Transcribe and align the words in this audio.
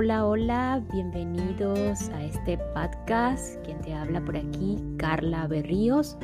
Hola, 0.00 0.26
hola, 0.26 0.80
bienvenidos 0.92 2.08
a 2.10 2.22
este 2.22 2.56
podcast. 2.72 3.56
Quien 3.64 3.80
te 3.80 3.92
habla 3.92 4.24
por 4.24 4.36
aquí, 4.36 4.76
Carla 4.96 5.48
Berríos, 5.48 6.16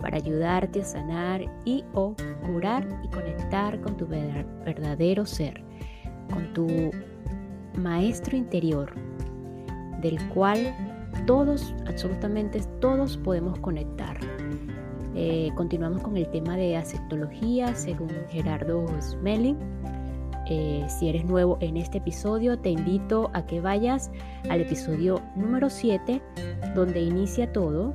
para 0.00 0.16
ayudarte 0.16 0.80
a 0.80 0.84
sanar 0.86 1.42
y 1.66 1.84
o 1.92 2.16
curar 2.46 2.88
y 3.04 3.08
conectar 3.08 3.78
con 3.82 3.98
tu 3.98 4.06
verdadero 4.06 5.26
ser, 5.26 5.62
con 6.32 6.54
tu 6.54 6.90
maestro 7.78 8.34
interior, 8.34 8.94
del 10.00 10.18
cual 10.30 10.74
todos, 11.26 11.74
absolutamente 11.86 12.62
todos 12.80 13.18
podemos 13.18 13.58
conectar. 13.58 14.18
Eh, 15.14 15.50
continuamos 15.54 16.00
con 16.00 16.16
el 16.16 16.30
tema 16.30 16.56
de 16.56 16.78
aceptología 16.78 17.74
según 17.74 18.08
Gerardo 18.30 18.86
Smelling 19.02 19.58
eh, 20.48 20.84
si 20.88 21.08
eres 21.08 21.24
nuevo 21.24 21.58
en 21.60 21.76
este 21.76 21.98
episodio, 21.98 22.58
te 22.58 22.70
invito 22.70 23.30
a 23.34 23.46
que 23.46 23.60
vayas 23.60 24.10
al 24.48 24.60
episodio 24.60 25.20
número 25.36 25.70
7, 25.70 26.22
donde 26.74 27.00
inicia 27.00 27.52
todo. 27.52 27.94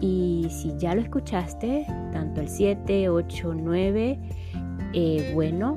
Y 0.00 0.46
si 0.50 0.76
ya 0.78 0.94
lo 0.94 1.00
escuchaste, 1.00 1.86
tanto 2.12 2.40
el 2.40 2.48
7, 2.48 3.08
8, 3.08 3.54
9, 3.54 4.18
bueno, 5.34 5.76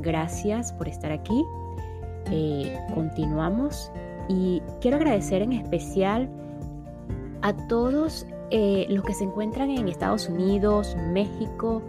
gracias 0.00 0.72
por 0.72 0.88
estar 0.88 1.12
aquí. 1.12 1.44
Eh, 2.30 2.78
continuamos 2.94 3.90
y 4.28 4.60
quiero 4.80 4.98
agradecer 4.98 5.40
en 5.40 5.52
especial 5.52 6.28
a 7.40 7.54
todos 7.68 8.26
eh, 8.50 8.86
los 8.90 9.04
que 9.04 9.14
se 9.14 9.24
encuentran 9.24 9.70
en 9.70 9.88
Estados 9.88 10.28
Unidos, 10.28 10.96
México, 11.12 11.82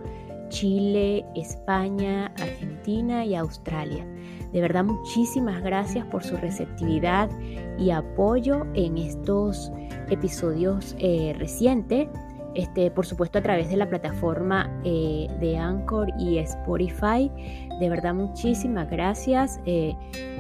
Chile, 0.48 1.26
España, 1.36 2.28
Argentina 2.40 2.79
y 2.90 3.36
Australia. 3.36 4.06
De 4.52 4.62
verdad, 4.62 4.84
muchísimas 4.84 5.62
gracias 5.62 6.06
por 6.08 6.24
su 6.24 6.36
receptividad 6.38 7.30
y 7.78 7.92
apoyo 7.92 8.66
en 8.74 8.98
estos 8.98 9.72
episodios 10.10 10.96
eh, 10.98 11.36
recientes. 11.38 12.10
Este, 12.56 12.90
por 12.90 13.06
supuesto 13.06 13.38
a 13.38 13.44
través 13.44 13.70
de 13.70 13.78
la 13.78 13.88
plataforma 13.88 14.82
eh, 14.84 15.28
de 15.40 15.56
Anchor 15.56 16.10
y 16.18 16.40
Spotify. 16.40 17.32
De 17.80 17.90
verdad, 17.90 18.16
muchísimas 18.16 18.90
gracias. 18.90 19.60
Eh, 19.66 19.94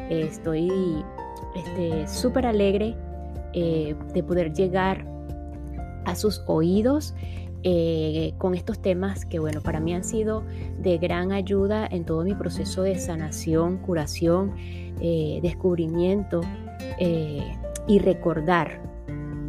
estoy 0.09 0.69
súper 2.07 2.45
este, 2.45 2.47
alegre 2.47 2.97
de 3.53 4.23
poder 4.27 4.53
llegar 4.53 5.05
a 6.05 6.15
sus 6.15 6.43
oídos 6.47 7.13
eh, 7.61 8.33
con 8.38 8.55
estos 8.55 8.81
temas 8.81 9.25
que, 9.25 9.38
bueno, 9.38 9.59
para 9.59 9.81
mí 9.81 9.93
han 9.93 10.05
sido 10.05 10.43
de 10.81 10.97
gran 10.97 11.33
ayuda 11.33 11.85
en 11.91 12.05
todo 12.05 12.23
mi 12.23 12.33
proceso 12.33 12.83
de 12.83 12.97
sanación, 12.97 13.77
curación, 13.79 14.53
eh, 15.02 15.39
descubrimiento 15.41 16.39
eh, 16.99 17.43
y 17.85 17.99
recordar 17.99 18.81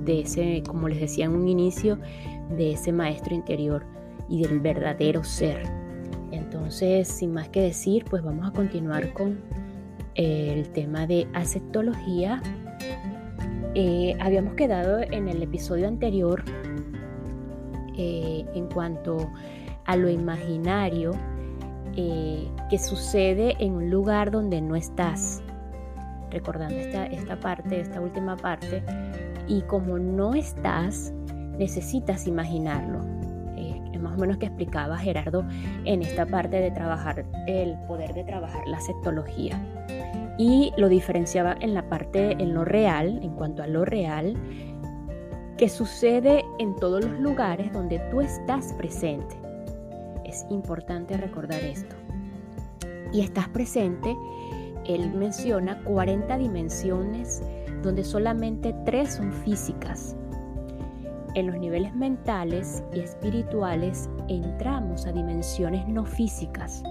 de 0.05 0.23
ese, 0.23 0.63
como 0.67 0.89
les 0.89 1.01
decía 1.01 1.27
en 1.27 1.37
un 1.37 1.47
inicio, 1.47 1.99
de 2.57 2.73
ese 2.73 2.91
maestro 2.91 3.33
interior 3.33 3.85
y 4.29 4.43
del 4.43 4.59
verdadero 4.59 5.23
ser. 5.23 5.63
Entonces, 6.33 7.07
sin 7.07 7.33
más 7.33 7.49
que 7.49 7.63
decir, 7.63 8.05
pues 8.11 8.25
vamos 8.25 8.49
a 8.49 8.51
continuar 8.51 9.13
con 9.13 9.39
el 10.17 10.69
tema 10.71 11.07
de 11.07 11.29
aceptología. 11.33 12.43
habíamos 14.19 14.55
quedado 14.55 14.99
en 15.01 15.29
el 15.29 15.43
episodio 15.45 15.87
anterior 15.87 16.43
eh, 18.03 18.47
en 18.55 18.67
cuanto 18.69 19.31
a 19.85 19.95
lo 19.95 20.09
imaginario 20.09 21.11
eh, 21.97 22.49
que 22.71 22.79
sucede 22.79 23.57
en 23.59 23.75
un 23.75 23.91
lugar 23.91 24.31
donde 24.31 24.63
no 24.63 24.75
estás. 24.75 25.43
Recordando 26.31 26.77
esta, 26.77 27.05
esta 27.05 27.39
parte, 27.39 27.79
esta 27.79 28.01
última 28.01 28.39
parte, 28.39 28.83
y 29.49 29.61
como 29.63 29.99
no 29.99 30.33
estás, 30.33 31.13
necesitas 31.59 32.27
imaginarlo. 32.27 33.01
Eh, 33.59 33.79
es 33.93 34.01
más 34.01 34.17
o 34.17 34.19
menos 34.19 34.39
que 34.39 34.47
explicaba 34.47 34.97
Gerardo 34.97 35.45
en 35.85 36.01
esta 36.01 36.25
parte 36.25 36.57
de 36.57 36.71
trabajar, 36.71 37.27
el 37.47 37.77
poder 37.87 38.15
de 38.15 38.25
trabajar 38.25 38.67
la 38.67 38.81
sectología. 38.81 39.61
Y 40.39 40.73
lo 40.79 40.89
diferenciaba 40.89 41.55
en 41.61 41.75
la 41.75 41.83
parte, 41.91 42.33
en 42.33 42.55
lo 42.55 42.65
real, 42.65 43.21
en 43.23 43.35
cuanto 43.35 43.63
a 43.63 43.67
lo 43.67 43.85
real, 43.85 44.39
que 45.61 45.69
sucede 45.69 46.43
en 46.59 46.75
todos 46.75 47.05
los 47.05 47.21
lugares 47.21 47.71
donde 47.71 47.99
tú 48.11 48.23
estás 48.23 48.73
presente. 48.73 49.37
Es 50.25 50.47
importante 50.49 51.19
recordar 51.19 51.63
esto. 51.63 51.95
Y 53.13 53.21
estás 53.21 53.47
presente, 53.51 54.17
él 54.87 55.13
menciona 55.13 55.79
40 55.85 56.39
dimensiones 56.39 57.43
donde 57.83 58.05
solamente 58.05 58.75
tres 58.87 59.17
son 59.17 59.35
físicas. 59.35 60.17
En 61.35 61.49
los 61.49 61.59
niveles 61.59 61.95
mentales 61.95 62.83
y 62.95 63.01
espirituales 63.01 64.09
entramos 64.29 65.05
a 65.05 65.13
dimensiones 65.13 65.87
no 65.87 66.07
físicas, 66.07 66.83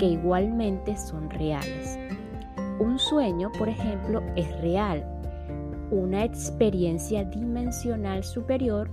que 0.00 0.06
igualmente 0.06 0.96
son 0.96 1.30
reales. 1.30 1.96
Un 2.80 2.98
sueño, 2.98 3.52
por 3.56 3.68
ejemplo, 3.68 4.20
es 4.34 4.50
real, 4.60 5.13
una 5.90 6.24
experiencia 6.24 7.24
dimensional 7.24 8.24
superior 8.24 8.90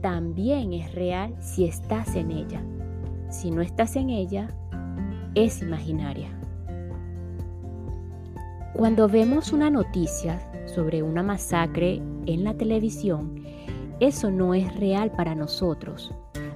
también 0.00 0.72
es 0.72 0.94
real 0.94 1.34
si 1.40 1.64
estás 1.64 2.14
en 2.14 2.30
ella. 2.30 2.62
Si 3.30 3.50
no 3.50 3.60
estás 3.60 3.96
en 3.96 4.10
ella, 4.10 4.48
es 5.34 5.60
imaginaria. 5.62 6.28
Cuando 8.74 9.08
vemos 9.08 9.52
una 9.52 9.70
noticia 9.70 10.40
sobre 10.66 11.02
una 11.02 11.22
masacre 11.22 12.00
en 12.26 12.44
la 12.44 12.54
televisión, 12.54 13.42
eso 14.00 14.30
no 14.30 14.54
es 14.54 14.78
real 14.78 15.10
para 15.10 15.34
nosotros, 15.34 16.14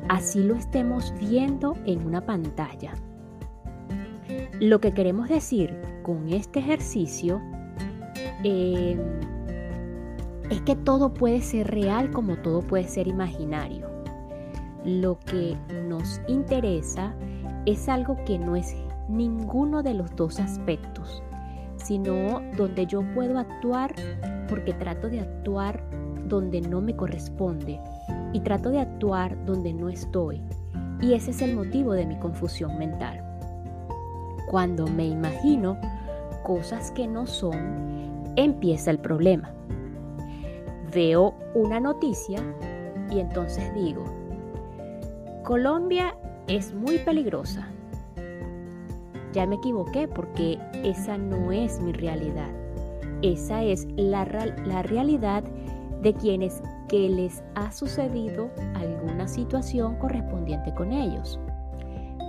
así 0.09 0.43
lo 0.43 0.55
estemos 0.55 1.13
viendo 1.19 1.75
en 1.85 2.07
una 2.07 2.25
pantalla. 2.25 2.93
Lo 4.61 4.81
que 4.81 4.95
queremos 4.95 5.29
decir 5.29 5.77
con 6.05 6.29
este 6.29 6.61
ejercicio 6.61 7.41
eh, 8.45 8.97
es 10.53 10.61
que 10.61 10.77
todo 10.77 11.15
puede 11.15 11.41
ser 11.41 11.71
real 11.71 12.11
como 12.11 12.37
todo 12.37 12.61
puede 12.61 12.85
ser 12.85 13.09
imaginario. 13.09 13.89
Lo 14.85 15.19
que 15.21 15.57
nos 15.89 16.21
interesa 16.29 17.15
es 17.65 17.89
algo 17.89 18.19
que 18.27 18.39
no 18.39 18.55
es 18.55 18.77
ninguno 19.09 19.83
de 19.83 19.95
los 19.95 20.15
dos 20.15 20.41
aspectos, 20.41 21.23
sino 21.77 22.43
donde 22.59 22.85
yo 22.85 23.01
puedo 23.15 23.39
actuar 23.39 23.95
porque 24.47 24.75
trato 24.75 25.09
de 25.09 25.21
actuar 25.21 25.83
donde 26.29 26.61
no 26.61 26.83
me 26.83 26.95
corresponde 26.95 27.81
y 28.35 28.41
trato 28.41 28.69
de 28.69 28.81
actuar 28.81 29.43
donde 29.47 29.73
no 29.73 29.89
estoy. 29.89 30.43
Y 31.01 31.15
ese 31.15 31.31
es 31.31 31.41
el 31.41 31.57
motivo 31.57 31.95
de 31.95 32.05
mi 32.05 32.19
confusión 32.19 32.77
mental. 32.79 33.25
Cuando 34.51 34.87
me 34.87 35.07
imagino 35.07 35.79
cosas 36.45 36.91
que 36.91 37.07
no 37.07 37.27
son, 37.27 38.33
empieza 38.37 38.91
el 38.91 38.99
problema 38.99 39.51
veo 40.95 41.35
una 41.55 41.81
noticia 41.81 42.39
y 43.11 43.21
entonces 43.21 43.73
digo, 43.75 44.05
Colombia 45.45 46.17
es 46.47 46.73
muy 46.75 46.99
peligrosa. 46.99 47.69
Ya 49.33 49.47
me 49.47 49.57
equivoqué 49.57 50.09
porque 50.09 50.59
esa 50.85 51.17
no 51.17 51.53
es 51.53 51.81
mi 51.81 51.93
realidad. 51.93 52.51
Esa 53.23 53.63
es 53.63 53.87
la, 53.97 54.25
la 54.67 54.83
realidad 54.83 55.43
de 56.03 56.15
quienes 56.15 56.61
que 56.89 57.09
les 57.09 57.43
ha 57.55 57.73
sucedido 57.73 58.51
alguna 58.75 59.27
situación 59.29 59.97
correspondiente 59.97 60.75
con 60.75 60.93
ellos. 60.93 61.39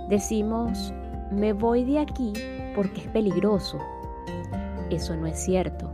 Decimos, 0.08 0.94
me 1.30 1.52
voy 1.52 1.84
de 1.84 1.98
aquí 1.98 2.32
porque 2.74 3.02
es 3.02 3.08
peligroso. 3.08 3.78
Eso 4.90 5.16
no 5.16 5.26
es 5.26 5.38
cierto. 5.38 5.90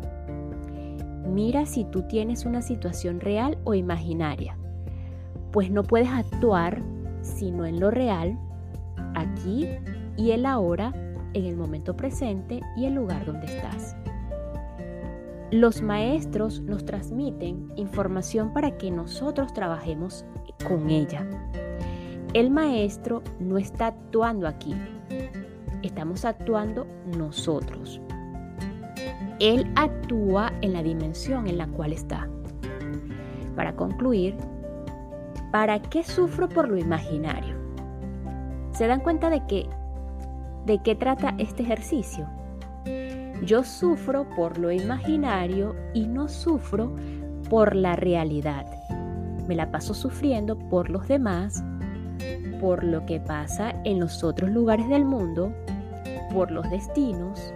Mira 1.30 1.64
si 1.64 1.84
tú 1.84 2.02
tienes 2.02 2.44
una 2.44 2.60
situación 2.60 3.20
real 3.20 3.58
o 3.64 3.74
imaginaria, 3.74 4.56
pues 5.52 5.70
no 5.70 5.84
puedes 5.84 6.08
actuar 6.08 6.82
sino 7.22 7.64
en 7.64 7.80
lo 7.80 7.90
real, 7.90 8.38
aquí 9.14 9.68
y 10.16 10.30
el 10.32 10.46
ahora, 10.46 10.92
en 11.34 11.44
el 11.44 11.56
momento 11.56 11.96
presente 11.96 12.60
y 12.76 12.86
el 12.86 12.94
lugar 12.94 13.24
donde 13.24 13.46
estás. 13.46 13.96
Los 15.50 15.82
maestros 15.82 16.60
nos 16.60 16.84
transmiten 16.84 17.72
información 17.76 18.52
para 18.52 18.78
que 18.78 18.90
nosotros 18.90 19.52
trabajemos 19.52 20.24
con 20.66 20.90
ella. 20.90 21.28
El 22.34 22.50
maestro 22.50 23.22
no 23.40 23.58
está 23.58 23.88
actuando 23.88 24.46
aquí, 24.46 24.74
estamos 25.82 26.24
actuando 26.24 26.86
nosotros. 27.16 28.00
Él 29.40 29.72
actúa 29.74 30.52
en 30.60 30.74
la 30.74 30.82
dimensión 30.82 31.48
en 31.48 31.56
la 31.56 31.66
cual 31.66 31.94
está. 31.94 32.28
Para 33.56 33.74
concluir, 33.74 34.36
¿para 35.50 35.80
qué 35.80 36.02
sufro 36.02 36.46
por 36.46 36.68
lo 36.68 36.76
imaginario? 36.76 37.56
¿Se 38.72 38.86
dan 38.86 39.00
cuenta 39.00 39.30
de 39.30 39.46
que 39.46 39.66
de 40.66 40.82
qué 40.82 40.94
trata 40.94 41.34
este 41.38 41.62
ejercicio? 41.62 42.28
Yo 43.42 43.64
sufro 43.64 44.28
por 44.36 44.58
lo 44.58 44.70
imaginario 44.70 45.74
y 45.94 46.06
no 46.06 46.28
sufro 46.28 46.94
por 47.48 47.74
la 47.74 47.96
realidad. 47.96 48.66
Me 49.48 49.56
la 49.56 49.70
paso 49.70 49.94
sufriendo 49.94 50.58
por 50.58 50.90
los 50.90 51.08
demás, 51.08 51.64
por 52.60 52.84
lo 52.84 53.06
que 53.06 53.20
pasa 53.20 53.72
en 53.84 54.00
los 54.00 54.22
otros 54.22 54.50
lugares 54.50 54.86
del 54.90 55.06
mundo, 55.06 55.50
por 56.30 56.50
los 56.50 56.68
destinos 56.68 57.54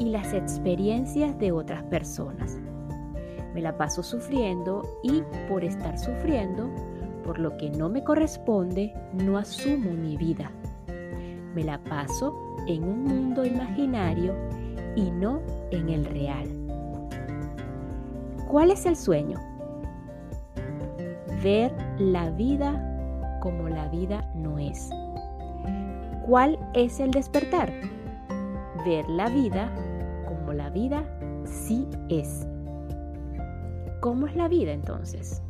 y 0.00 0.06
las 0.06 0.32
experiencias 0.32 1.38
de 1.38 1.52
otras 1.52 1.84
personas. 1.84 2.58
Me 3.54 3.60
la 3.60 3.76
paso 3.76 4.02
sufriendo 4.02 4.82
y 5.02 5.22
por 5.48 5.62
estar 5.62 5.98
sufriendo, 5.98 6.68
por 7.22 7.38
lo 7.38 7.56
que 7.58 7.70
no 7.70 7.88
me 7.88 8.02
corresponde, 8.02 8.94
no 9.12 9.36
asumo 9.38 9.92
mi 9.92 10.16
vida. 10.16 10.50
Me 11.54 11.62
la 11.62 11.78
paso 11.78 12.56
en 12.66 12.82
un 12.82 13.04
mundo 13.04 13.44
imaginario 13.44 14.34
y 14.96 15.10
no 15.10 15.42
en 15.70 15.90
el 15.90 16.04
real. 16.06 16.48
¿Cuál 18.48 18.70
es 18.70 18.86
el 18.86 18.96
sueño? 18.96 19.38
Ver 21.42 21.72
la 21.98 22.30
vida 22.30 22.86
como 23.40 23.68
la 23.68 23.88
vida 23.88 24.30
no 24.34 24.58
es. 24.58 24.90
¿Cuál 26.26 26.58
es 26.74 27.00
el 27.00 27.10
despertar? 27.10 27.72
Ver 28.84 29.08
la 29.08 29.28
vida 29.28 29.70
la 30.52 30.70
vida 30.70 31.04
sí 31.44 31.86
es. 32.08 32.46
¿Cómo 34.00 34.26
es 34.26 34.36
la 34.36 34.48
vida 34.48 34.72
entonces? 34.72 35.42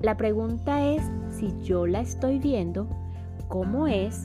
La 0.00 0.16
pregunta 0.16 0.84
es 0.84 1.02
si 1.30 1.54
yo 1.62 1.86
la 1.86 2.00
estoy 2.00 2.38
viendo 2.38 2.88
como 3.48 3.86
es 3.86 4.24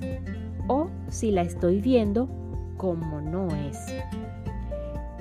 o 0.68 0.90
si 1.10 1.32
la 1.32 1.42
estoy 1.42 1.82
viendo 1.82 2.28
como 2.78 3.22
no 3.22 3.48
es. 3.48 3.78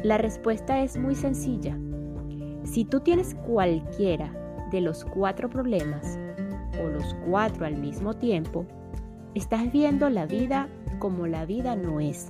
La 0.02 0.19
respuesta 0.19 0.82
es 0.82 0.96
muy 0.96 1.14
sencilla. 1.14 1.76
Si 2.64 2.84
tú 2.84 3.00
tienes 3.00 3.34
cualquiera 3.46 4.32
de 4.70 4.81
los 4.81 5.05
cuatro 5.05 5.49
problemas 5.49 6.19
o 6.82 6.88
los 6.88 7.14
cuatro 7.28 7.67
al 7.67 7.76
mismo 7.76 8.14
tiempo, 8.14 8.67
estás 9.34 9.70
viendo 9.73 10.08
la 10.11 10.26
vida 10.26 10.69
como 10.99 11.26
la 11.26 11.44
vida 11.44 11.76
no 11.76 12.00
es. 12.00 12.28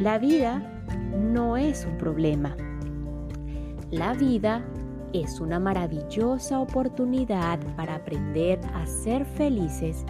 La 0.00 0.18
vida 0.18 0.79
no 0.96 1.56
es 1.56 1.86
un 1.86 1.96
problema. 1.98 2.56
La 3.90 4.14
vida 4.14 4.62
es 5.12 5.40
una 5.40 5.58
maravillosa 5.58 6.60
oportunidad 6.60 7.58
para 7.76 7.96
aprender 7.96 8.60
a 8.74 8.86
ser 8.86 9.24
felices 9.24 10.04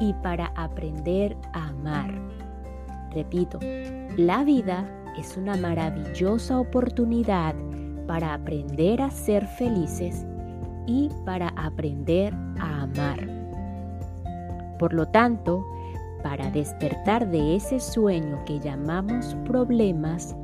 y 0.00 0.12
para 0.14 0.52
aprender 0.56 1.36
a 1.52 1.68
amar. 1.68 2.12
Repito, 3.12 3.58
la 4.16 4.44
vida 4.44 4.86
es 5.18 5.36
una 5.36 5.56
maravillosa 5.56 6.58
oportunidad 6.58 7.54
para 8.06 8.34
aprender 8.34 9.00
a 9.00 9.10
ser 9.10 9.46
felices 9.46 10.26
y 10.86 11.08
para 11.24 11.48
aprender 11.56 12.34
a 12.58 12.82
amar. 12.82 13.28
Por 14.78 14.92
lo 14.94 15.06
tanto, 15.06 15.64
para 16.22 16.50
despertar 16.50 17.30
de 17.30 17.56
ese 17.56 17.80
sueño 17.80 18.44
que 18.44 18.60
llamamos 18.60 19.36
problemas, 19.44 20.36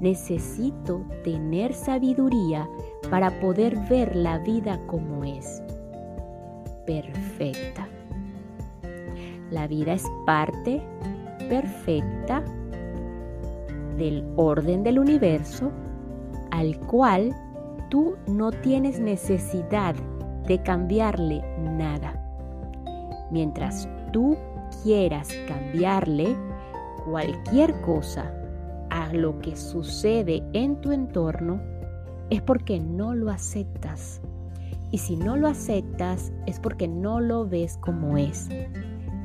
necesito 0.00 1.04
tener 1.24 1.72
sabiduría 1.74 2.68
para 3.10 3.30
poder 3.40 3.76
ver 3.88 4.16
la 4.16 4.38
vida 4.38 4.80
como 4.86 5.24
es. 5.24 5.62
Perfecta. 6.86 7.88
La 9.50 9.66
vida 9.66 9.94
es 9.94 10.04
parte 10.26 10.82
perfecta 11.48 12.42
del 13.96 14.24
orden 14.36 14.82
del 14.82 14.98
universo 14.98 15.70
al 16.50 16.78
cual 16.86 17.34
tú 17.90 18.16
no 18.26 18.50
tienes 18.50 18.98
necesidad 18.98 19.94
de 20.46 20.62
cambiarle 20.62 21.42
nada. 21.58 22.18
Mientras 23.30 23.88
tú 24.12 24.36
quieras 24.82 25.28
cambiarle 25.46 26.36
cualquier 27.04 27.80
cosa 27.80 28.32
a 28.90 29.12
lo 29.12 29.38
que 29.40 29.56
sucede 29.56 30.42
en 30.52 30.80
tu 30.80 30.92
entorno, 30.92 31.60
es 32.30 32.42
porque 32.42 32.78
no 32.78 33.14
lo 33.14 33.30
aceptas. 33.30 34.20
Y 34.90 34.98
si 34.98 35.16
no 35.16 35.36
lo 35.36 35.48
aceptas 35.48 36.32
es 36.46 36.60
porque 36.60 36.86
no 36.88 37.20
lo 37.20 37.48
ves 37.48 37.78
como 37.78 38.18
es. 38.18 38.48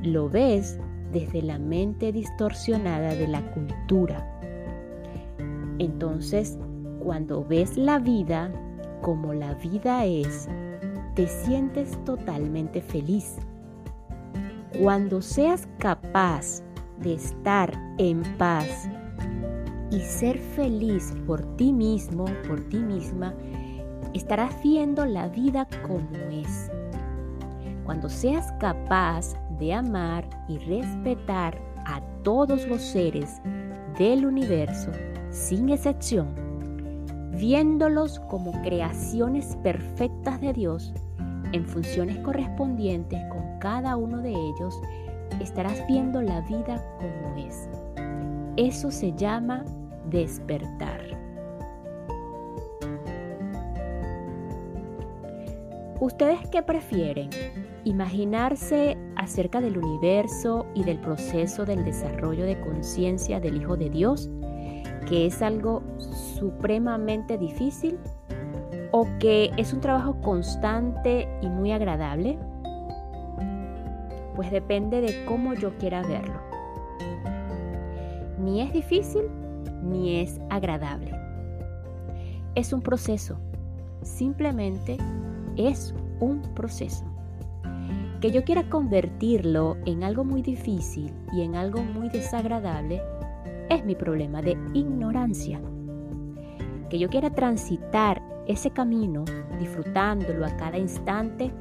Lo 0.01 0.29
ves 0.29 0.79
desde 1.11 1.41
la 1.41 1.59
mente 1.59 2.11
distorsionada 2.11 3.13
de 3.13 3.27
la 3.27 3.41
cultura. 3.51 4.39
Entonces, 5.79 6.57
cuando 6.99 7.43
ves 7.43 7.77
la 7.77 7.99
vida 7.99 8.51
como 9.01 9.33
la 9.33 9.53
vida 9.55 10.05
es, 10.05 10.47
te 11.15 11.27
sientes 11.27 11.97
totalmente 12.05 12.81
feliz. 12.81 13.37
Cuando 14.73 15.21
seas 15.21 15.67
capaz 15.79 16.61
de 16.99 17.13
estar 17.13 17.71
en 17.97 18.21
paz 18.37 18.89
y 19.89 19.99
ser 19.99 20.37
feliz 20.37 21.13
por 21.25 21.41
ti 21.55 21.71
mismo, 21.71 22.25
por 22.47 22.59
ti 22.67 22.77
misma, 22.77 23.33
estarás 24.13 24.61
viendo 24.61 25.05
la 25.05 25.29
vida 25.29 25.67
como 25.87 26.09
es. 26.31 26.69
Cuando 27.85 28.09
seas 28.09 28.51
capaz 28.59 29.35
de 29.57 29.73
amar 29.73 30.27
y 30.49 30.57
respetar 30.57 31.57
a 31.85 32.01
todos 32.23 32.67
los 32.67 32.81
seres 32.81 33.41
del 33.97 34.25
universo, 34.25 34.91
sin 35.31 35.69
excepción, 35.69 36.27
viéndolos 37.31 38.19
como 38.19 38.51
creaciones 38.63 39.55
perfectas 39.63 40.41
de 40.41 40.51
Dios, 40.51 40.93
en 41.53 41.65
funciones 41.65 42.17
correspondientes 42.19 43.21
cada 43.59 43.95
uno 43.95 44.21
de 44.21 44.31
ellos, 44.31 44.79
estarás 45.41 45.85
viendo 45.87 46.21
la 46.21 46.41
vida 46.41 46.83
como 46.97 47.35
es. 47.37 47.69
Eso 48.55 48.91
se 48.91 49.13
llama 49.13 49.63
despertar. 50.09 51.01
¿Ustedes 55.99 56.39
qué 56.51 56.61
prefieren? 56.61 57.29
¿Imaginarse 57.83 58.97
acerca 59.15 59.61
del 59.61 59.79
universo 59.79 60.67
y 60.75 60.83
del 60.83 60.99
proceso 60.99 61.65
del 61.65 61.83
desarrollo 61.83 62.45
de 62.45 62.59
conciencia 62.59 63.39
del 63.39 63.57
Hijo 63.57 63.77
de 63.77 63.89
Dios, 63.89 64.29
que 65.07 65.25
es 65.25 65.41
algo 65.41 65.81
supremamente 66.37 67.37
difícil? 67.37 67.97
¿O 68.91 69.07
que 69.19 69.51
es 69.57 69.73
un 69.73 69.81
trabajo 69.81 70.21
constante 70.21 71.27
y 71.41 71.49
muy 71.49 71.71
agradable? 71.71 72.37
Pues 74.37 74.51
depende 74.51 75.01
de 75.01 75.25
cómo 75.25 75.55
yo 75.55 75.75
quiera 75.79 76.03
verlo. 76.03 76.39
Ni 78.39 78.61
es 78.61 78.71
difícil 78.71 79.23
ni 79.81 80.17
es 80.17 80.39
agradable. 80.51 81.11
Es 82.53 82.71
un 82.71 82.81
proceso, 82.81 83.39
simplemente 84.03 84.97
es 85.55 85.95
un 86.19 86.43
proceso. 86.53 87.03
Que 88.21 88.29
yo 88.29 88.43
quiera 88.43 88.69
convertirlo 88.69 89.75
en 89.87 90.03
algo 90.03 90.23
muy 90.23 90.43
difícil 90.43 91.11
y 91.33 91.41
en 91.41 91.55
algo 91.55 91.81
muy 91.81 92.07
desagradable 92.09 93.01
es 93.71 93.83
mi 93.85 93.95
problema 93.95 94.43
de 94.43 94.55
ignorancia. 94.73 95.59
Que 96.91 96.99
yo 96.99 97.09
quiera 97.09 97.31
transitar 97.31 98.21
ese 98.45 98.69
camino 98.69 99.25
disfrutándolo 99.59 100.45
a 100.45 100.55
cada 100.57 100.77
instante 100.77 101.51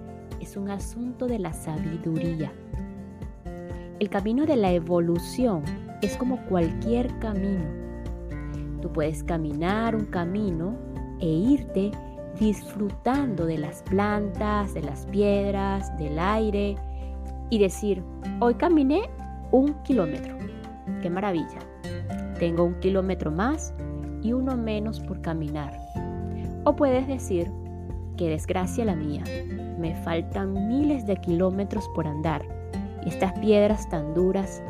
es 0.47 0.57
un 0.57 0.71
asunto 0.71 1.27
de 1.27 1.41
la 1.41 1.53
sabiduría. 1.53 2.53
El 3.99 4.09
camino 4.09 4.47
de 4.47 4.55
la 4.55 4.71
evolución 4.71 5.65
es 6.03 6.17
como 6.17 6.41
cualquier 6.47 7.19
camino. 7.19 7.65
Tú 8.81 8.93
puedes 8.93 9.25
caminar 9.25 9.97
un 9.97 10.05
camino 10.05 10.77
e 11.19 11.27
irte 11.27 11.91
disfrutando 12.39 13.45
de 13.45 13.59
las 13.59 13.83
plantas, 13.83 14.73
de 14.73 14.83
las 14.83 15.07
piedras, 15.07 15.99
del 15.99 16.17
aire 16.17 16.77
y 17.51 17.59
decir, 17.59 18.05
hoy 18.39 18.55
caminé 18.55 19.11
un 19.51 19.75
kilómetro. 19.83 20.37
¡Qué 21.03 21.11
maravilla! 21.11 21.59
Tengo 22.39 22.63
un 22.63 22.79
kilómetro 22.79 23.33
más 23.33 23.75
y 24.23 24.33
uno 24.33 24.57
menos 24.57 25.01
por 25.01 25.21
caminar. 25.23 25.77
O 26.63 26.77
puedes 26.77 27.09
decir, 27.09 27.51
qué 28.17 28.29
desgracia 28.29 28.85
la 28.85 28.97
mía, 28.97 29.23
me 29.79 29.95
faltan 30.03 30.69
miles 30.69 31.07
de 31.07 31.17
kilómetros 31.17 31.89
por 31.95 32.07
andar. 32.07 32.43
Estas 33.05 33.39
piedras 33.39 33.89
tan 33.89 34.15
duras 34.15 34.63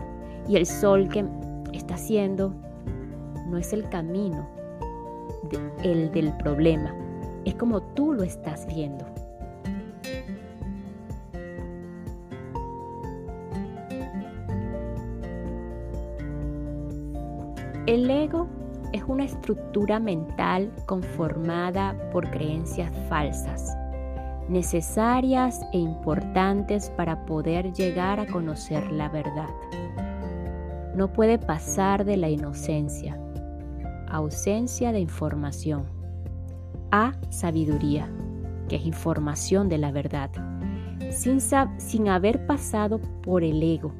y 0.48 0.56
el 0.56 0.66
sol 0.66 1.08
que 1.08 1.24
está 1.72 1.94
haciendo 1.94 2.52
no 3.48 3.56
es 3.56 3.72
el 3.72 3.88
camino, 3.88 4.46
el 5.82 6.10
del 6.12 6.36
problema, 6.36 6.94
es 7.44 7.54
como 7.54 7.80
tú 7.80 8.12
lo 8.12 8.22
estás 8.22 8.66
viendo. 8.66 9.06
El 17.86 18.10
ego 18.10 18.48
una 19.08 19.24
estructura 19.24 19.98
mental 19.98 20.72
conformada 20.86 21.94
por 22.12 22.30
creencias 22.30 22.92
falsas, 23.08 23.76
necesarias 24.48 25.60
e 25.72 25.78
importantes 25.78 26.90
para 26.90 27.24
poder 27.26 27.72
llegar 27.72 28.20
a 28.20 28.26
conocer 28.26 28.90
la 28.92 29.08
verdad. 29.08 29.48
No 30.94 31.12
puede 31.12 31.38
pasar 31.38 32.04
de 32.04 32.16
la 32.16 32.28
inocencia, 32.28 33.18
ausencia 34.08 34.92
de 34.92 35.00
información, 35.00 35.84
a 36.90 37.12
sabiduría, 37.30 38.08
que 38.68 38.76
es 38.76 38.86
información 38.86 39.68
de 39.68 39.78
la 39.78 39.92
verdad, 39.92 40.30
sin, 41.10 41.40
sin 41.40 42.08
haber 42.08 42.46
pasado 42.46 43.00
por 43.22 43.44
el 43.44 43.62
ego, 43.62 43.92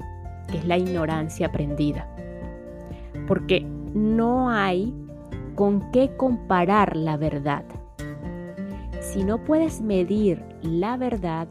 que 0.50 0.58
es 0.58 0.66
la 0.66 0.78
ignorancia 0.78 1.48
aprendida. 1.48 2.08
Porque 3.26 3.66
no 3.96 4.50
hay 4.50 4.92
con 5.54 5.90
qué 5.90 6.14
comparar 6.18 6.94
la 6.96 7.16
verdad. 7.16 7.64
Si 9.00 9.24
no 9.24 9.42
puedes 9.42 9.80
medir 9.80 10.44
la 10.60 10.98
verdad, 10.98 11.48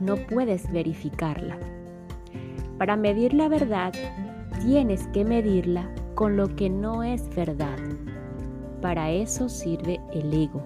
no 0.00 0.16
puedes 0.16 0.70
verificarla. 0.72 1.56
Para 2.76 2.96
medir 2.96 3.34
la 3.34 3.48
verdad, 3.48 3.92
tienes 4.62 5.06
que 5.08 5.24
medirla 5.24 5.88
con 6.16 6.36
lo 6.36 6.56
que 6.56 6.68
no 6.68 7.04
es 7.04 7.32
verdad. 7.36 7.78
Para 8.82 9.12
eso 9.12 9.48
sirve 9.48 10.00
el 10.12 10.34
ego. 10.34 10.60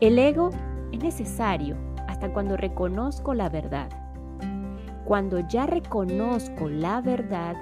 El 0.00 0.18
ego 0.18 0.50
es 0.92 1.02
necesario 1.02 1.74
hasta 2.06 2.30
cuando 2.34 2.58
reconozco 2.58 3.32
la 3.32 3.48
verdad. 3.48 3.88
Cuando 5.06 5.40
ya 5.48 5.64
reconozco 5.64 6.68
la 6.68 7.00
verdad, 7.00 7.56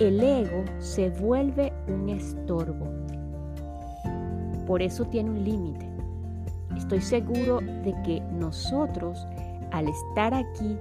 el 0.00 0.20
ego 0.22 0.64
se 0.78 1.10
vuelve 1.10 1.72
un 1.88 2.08
estorbo. 2.08 2.86
Por 4.66 4.82
eso 4.82 5.04
tiene 5.04 5.30
un 5.30 5.44
límite. 5.44 5.86
Estoy 6.76 7.00
seguro 7.00 7.60
de 7.60 7.94
que 8.04 8.20
nosotros, 8.32 9.26
al 9.70 9.88
estar 9.88 10.32
aquí 10.32 10.78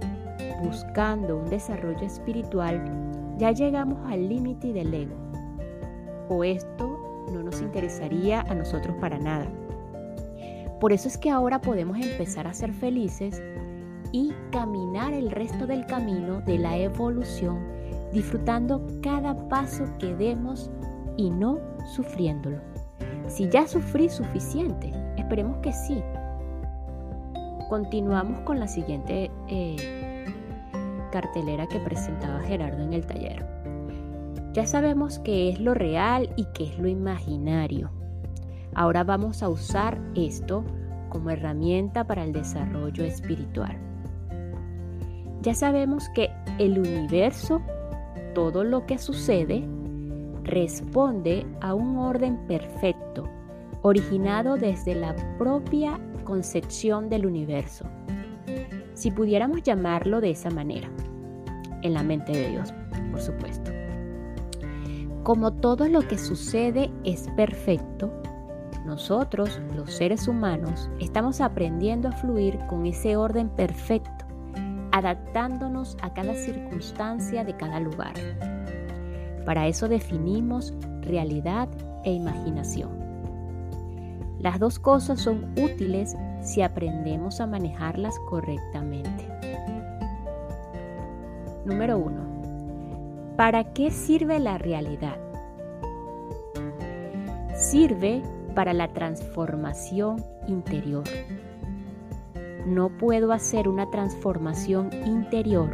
buscando 0.64 1.38
un 1.38 1.50
desarrollo 1.50 2.06
espiritual, 2.06 2.82
ya 3.38 3.52
llegamos 3.52 4.00
al 4.10 4.30
límite 4.30 4.72
del 4.72 4.94
ego. 4.94 5.16
O 6.30 6.44
esto 6.44 7.26
no 7.34 7.44
nos 7.44 7.62
interesaría 7.62 8.42
a 8.42 8.56
nosotros 8.56 8.96
para 9.02 9.20
nada. 9.20 9.48
Por 10.80 10.94
eso 10.94 11.08
es 11.08 11.18
que 11.18 11.30
ahora 11.30 11.60
podemos 11.60 11.98
empezar 11.98 12.48
a 12.48 12.54
ser 12.54 12.74
felices 12.74 13.42
y 14.12 14.34
caminar 14.52 15.14
el 15.14 15.30
resto 15.30 15.68
del 15.68 15.86
camino 15.86 16.42
de 16.42 16.58
la 16.58 16.78
evolución 16.78 17.81
disfrutando 18.12 18.86
cada 19.02 19.48
paso 19.48 19.86
que 20.00 20.16
demos 20.16 20.70
y 21.18 21.30
no 21.30 21.60
sufriéndolo. 21.96 22.60
Si 23.28 23.50
ya 23.50 23.68
sufrí 23.68 24.10
suficiente, 24.10 24.92
esperemos 25.18 25.58
que 25.58 25.72
sí. 25.72 26.04
Continuamos 27.70 28.42
con 28.42 28.60
la 28.60 28.68
siguiente 28.68 29.32
eh, 29.48 30.26
cartelera 31.12 31.68
que 31.68 31.80
presentaba 31.80 32.42
Gerardo 32.42 32.84
en 32.84 32.94
el 32.94 33.06
taller. 33.06 33.46
Ya 34.54 34.68
sabemos 34.68 35.20
qué 35.20 35.50
es 35.50 35.60
lo 35.60 35.74
real 35.74 36.34
y 36.36 36.46
qué 36.54 36.66
es 36.66 36.78
lo 36.78 36.90
imaginario. 36.90 37.90
Ahora 38.74 39.04
vamos 39.04 39.44
a 39.44 39.50
usar 39.50 40.02
esto 40.16 40.66
como 41.10 41.30
herramienta 41.30 42.06
para 42.06 42.24
el 42.24 42.34
desarrollo 42.34 43.04
espiritual. 43.04 43.78
Ya 45.42 45.54
sabemos 45.54 46.10
que 46.10 46.30
el 46.60 46.80
universo 46.80 47.62
todo 48.34 48.64
lo 48.64 48.86
que 48.86 48.98
sucede 48.98 49.68
responde 50.44 51.46
a 51.62 51.74
un 51.74 51.98
orden 51.98 52.38
perfecto, 52.48 53.30
originado 53.82 54.58
desde 54.58 54.96
la 54.96 55.16
propia 55.38 56.00
concepción 56.24 57.10
del 57.10 57.26
universo, 57.26 57.86
si 58.94 59.12
pudiéramos 59.12 59.64
llamarlo 59.64 60.22
de 60.22 60.32
esa 60.32 60.50
manera, 60.50 60.90
en 61.82 61.94
la 61.94 62.04
mente 62.04 62.32
de 62.32 62.50
Dios, 62.50 62.74
por 63.12 63.22
supuesto. 63.22 63.72
Como 65.24 65.54
todo 65.54 65.88
lo 65.88 66.02
que 66.02 66.18
sucede 66.18 66.92
es 67.04 67.28
perfecto, 67.36 68.12
nosotros, 68.86 69.62
los 69.76 69.94
seres 69.94 70.28
humanos, 70.28 70.90
estamos 71.00 71.40
aprendiendo 71.40 72.10
a 72.10 72.12
fluir 72.14 72.58
con 72.68 72.86
ese 72.86 73.16
orden 73.16 73.50
perfecto 73.50 74.21
adaptándonos 75.02 75.98
a 76.02 76.14
cada 76.14 76.36
circunstancia 76.36 77.44
de 77.44 77.56
cada 77.56 77.80
lugar. 77.80 78.14
Para 79.46 79.68
eso 79.68 79.90
definimos 79.90 80.74
realidad 81.02 81.68
e 82.04 82.14
imaginación. 82.14 82.92
Las 84.40 84.60
dos 84.60 84.80
cosas 84.80 85.20
son 85.20 85.52
útiles 85.58 86.16
si 86.42 86.62
aprendemos 86.62 87.42
a 87.42 87.48
manejarlas 87.48 88.18
correctamente. 88.30 89.28
Número 91.66 91.98
1. 91.98 93.34
¿Para 93.38 93.74
qué 93.74 93.90
sirve 93.92 94.40
la 94.40 94.58
realidad? 94.58 95.18
Sirve 97.56 98.22
para 98.54 98.74
la 98.74 98.88
transformación 98.88 100.24
interior 100.48 101.04
no 102.66 102.90
puedo 102.90 103.32
hacer 103.32 103.68
una 103.68 103.90
transformación 103.90 104.90
interior 105.06 105.70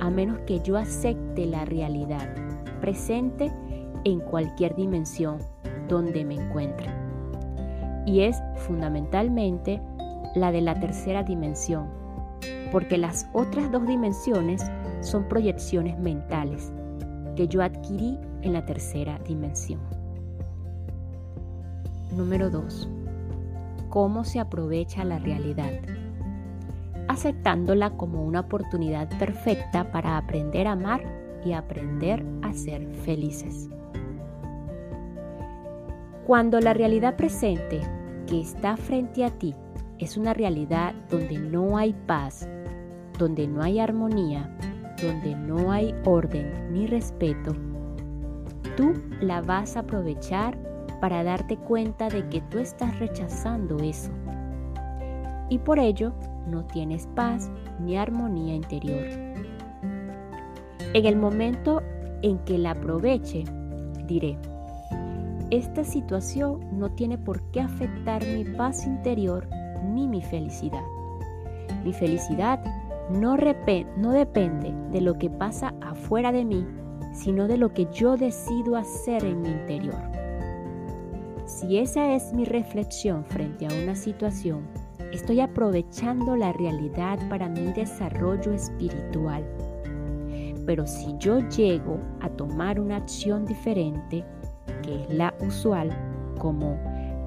a 0.00 0.10
menos 0.10 0.38
que 0.40 0.60
yo 0.60 0.76
acepte 0.76 1.46
la 1.46 1.64
realidad 1.64 2.34
presente 2.80 3.52
en 4.04 4.20
cualquier 4.20 4.74
dimensión 4.74 5.38
donde 5.88 6.24
me 6.24 6.34
encuentre. 6.34 6.88
Y 8.06 8.22
es 8.22 8.36
fundamentalmente 8.66 9.80
la 10.34 10.50
de 10.50 10.60
la 10.60 10.78
tercera 10.80 11.22
dimensión, 11.22 11.86
porque 12.72 12.98
las 12.98 13.28
otras 13.32 13.70
dos 13.70 13.86
dimensiones 13.86 14.62
son 15.00 15.28
proyecciones 15.28 15.98
mentales 15.98 16.72
que 17.36 17.46
yo 17.46 17.62
adquirí 17.62 18.18
en 18.42 18.52
la 18.52 18.64
tercera 18.64 19.18
dimensión. 19.20 19.80
Número 22.16 22.50
2. 22.50 22.88
¿Cómo 23.88 24.24
se 24.24 24.40
aprovecha 24.40 25.04
la 25.04 25.18
realidad? 25.18 25.70
Aceptándola 27.08 27.90
como 27.90 28.24
una 28.24 28.40
oportunidad 28.40 29.08
perfecta 29.18 29.90
para 29.90 30.16
aprender 30.16 30.66
a 30.66 30.72
amar 30.72 31.02
y 31.44 31.52
aprender 31.52 32.24
a 32.42 32.52
ser 32.52 32.86
felices. 33.04 33.68
Cuando 36.26 36.60
la 36.60 36.72
realidad 36.72 37.16
presente 37.16 37.80
que 38.26 38.40
está 38.40 38.76
frente 38.76 39.24
a 39.24 39.30
ti 39.30 39.54
es 39.98 40.16
una 40.16 40.34
realidad 40.34 40.94
donde 41.10 41.38
no 41.38 41.76
hay 41.76 41.92
paz, 42.06 42.48
donde 43.18 43.46
no 43.46 43.62
hay 43.62 43.80
armonía, 43.80 44.48
donde 45.02 45.34
no 45.34 45.72
hay 45.72 45.94
orden 46.04 46.72
ni 46.72 46.86
respeto, 46.86 47.54
tú 48.76 48.94
la 49.20 49.42
vas 49.42 49.76
a 49.76 49.80
aprovechar 49.80 50.56
para 51.00 51.24
darte 51.24 51.56
cuenta 51.56 52.08
de 52.08 52.28
que 52.28 52.40
tú 52.42 52.58
estás 52.58 52.98
rechazando 53.00 53.78
eso. 53.78 54.12
Y 55.48 55.58
por 55.58 55.78
ello 55.78 56.12
no 56.46 56.64
tienes 56.64 57.06
paz 57.14 57.50
ni 57.80 57.96
armonía 57.96 58.54
interior. 58.54 59.04
En 60.94 61.06
el 61.06 61.16
momento 61.16 61.82
en 62.22 62.38
que 62.40 62.58
la 62.58 62.72
aproveche, 62.72 63.44
diré, 64.06 64.38
esta 65.50 65.84
situación 65.84 66.60
no 66.72 66.90
tiene 66.90 67.18
por 67.18 67.42
qué 67.50 67.60
afectar 67.60 68.24
mi 68.26 68.44
paz 68.44 68.86
interior 68.86 69.46
ni 69.92 70.08
mi 70.08 70.22
felicidad. 70.22 70.84
Mi 71.84 71.92
felicidad 71.92 72.62
no, 73.10 73.36
depende 74.12 74.72
de 74.90 75.00
lo 75.00 75.18
que 75.18 75.28
pasa 75.28 75.74
afuera 75.80 76.32
de 76.32 76.44
mí, 76.44 76.66
sino 77.12 77.48
de 77.48 77.58
lo 77.58 77.74
que 77.74 77.86
yo 77.92 78.16
decido 78.16 78.76
hacer 78.76 79.24
en 79.24 79.42
mi 79.42 79.48
interior. 79.50 80.00
Si 81.44 81.78
esa 81.78 82.14
es 82.14 82.32
mi 82.32 82.44
reflexión 82.44 83.24
frente 83.24 83.66
a 83.66 83.82
una 83.82 83.94
situación, 83.94 84.62
Estoy 85.12 85.40
aprovechando 85.40 86.36
la 86.36 86.54
realidad 86.54 87.18
para 87.28 87.46
mi 87.46 87.70
desarrollo 87.74 88.50
espiritual. 88.52 89.44
Pero 90.64 90.86
si 90.86 91.14
yo 91.18 91.40
llego 91.50 91.98
a 92.20 92.30
tomar 92.30 92.80
una 92.80 92.96
acción 92.96 93.44
diferente, 93.44 94.24
que 94.82 95.02
es 95.02 95.14
la 95.14 95.34
usual, 95.40 95.90
como 96.38 96.78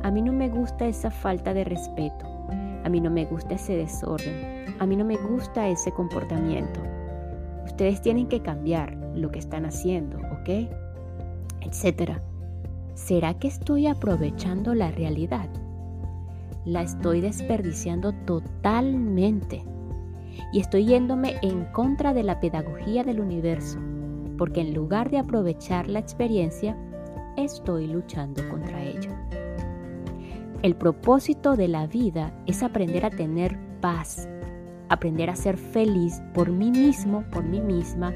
a 0.02 0.10
mí 0.10 0.24
no 0.24 0.34
me 0.34 0.50
gusta 0.50 0.88
esa 0.88 1.12
falta 1.12 1.54
de 1.54 1.64
respeto, 1.64 2.26
a 2.84 2.90
mí 2.90 3.00
no 3.00 3.12
me 3.12 3.26
gusta 3.26 3.54
ese 3.54 3.78
desorden, 3.78 4.66
a 4.80 4.86
mí 4.88 4.96
no 4.96 5.06
me 5.06 5.18
gusta 5.18 5.68
ese 5.68 5.92
comportamiento. 5.92 6.80
Ustedes 7.66 8.02
tienen 8.02 8.28
que 8.28 8.42
cambiar 8.42 8.96
lo 9.14 9.30
que 9.30 9.40
están 9.40 9.64
haciendo, 9.64 10.18
¿ok? 10.18 10.70
Etcétera. 11.62 12.20
¿Será 12.96 13.36
que 13.36 13.48
estoy 13.48 13.86
aprovechando 13.86 14.74
la 14.74 14.90
realidad? 14.90 15.50
La 16.66 16.82
estoy 16.82 17.22
desperdiciando 17.22 18.14
totalmente. 18.26 19.64
Y 20.52 20.60
estoy 20.60 20.86
yéndome 20.86 21.36
en 21.42 21.66
contra 21.66 22.14
de 22.14 22.24
la 22.24 22.40
pedagogía 22.40 23.04
del 23.04 23.20
universo, 23.20 23.80
porque 24.38 24.62
en 24.62 24.74
lugar 24.74 25.10
de 25.10 25.20
aprovechar 25.20 25.88
la 25.88 26.00
experiencia, 26.00 26.78
estoy 27.38 27.88
luchando 27.88 28.48
contra 28.50 28.84
ella. 28.84 29.10
El 30.62 30.76
propósito 30.76 31.56
de 31.56 31.68
la 31.68 31.88
vida 31.88 32.34
es 32.48 32.64
aprender 32.64 33.06
a 33.06 33.10
tener 33.10 33.58
paz, 33.82 34.28
aprender 34.90 35.30
a 35.30 35.36
ser 35.36 35.58
feliz 35.58 36.22
por 36.34 36.50
mí 36.50 36.72
mismo, 36.72 37.24
por 37.32 37.44
mí 37.44 37.62
misma, 37.62 38.14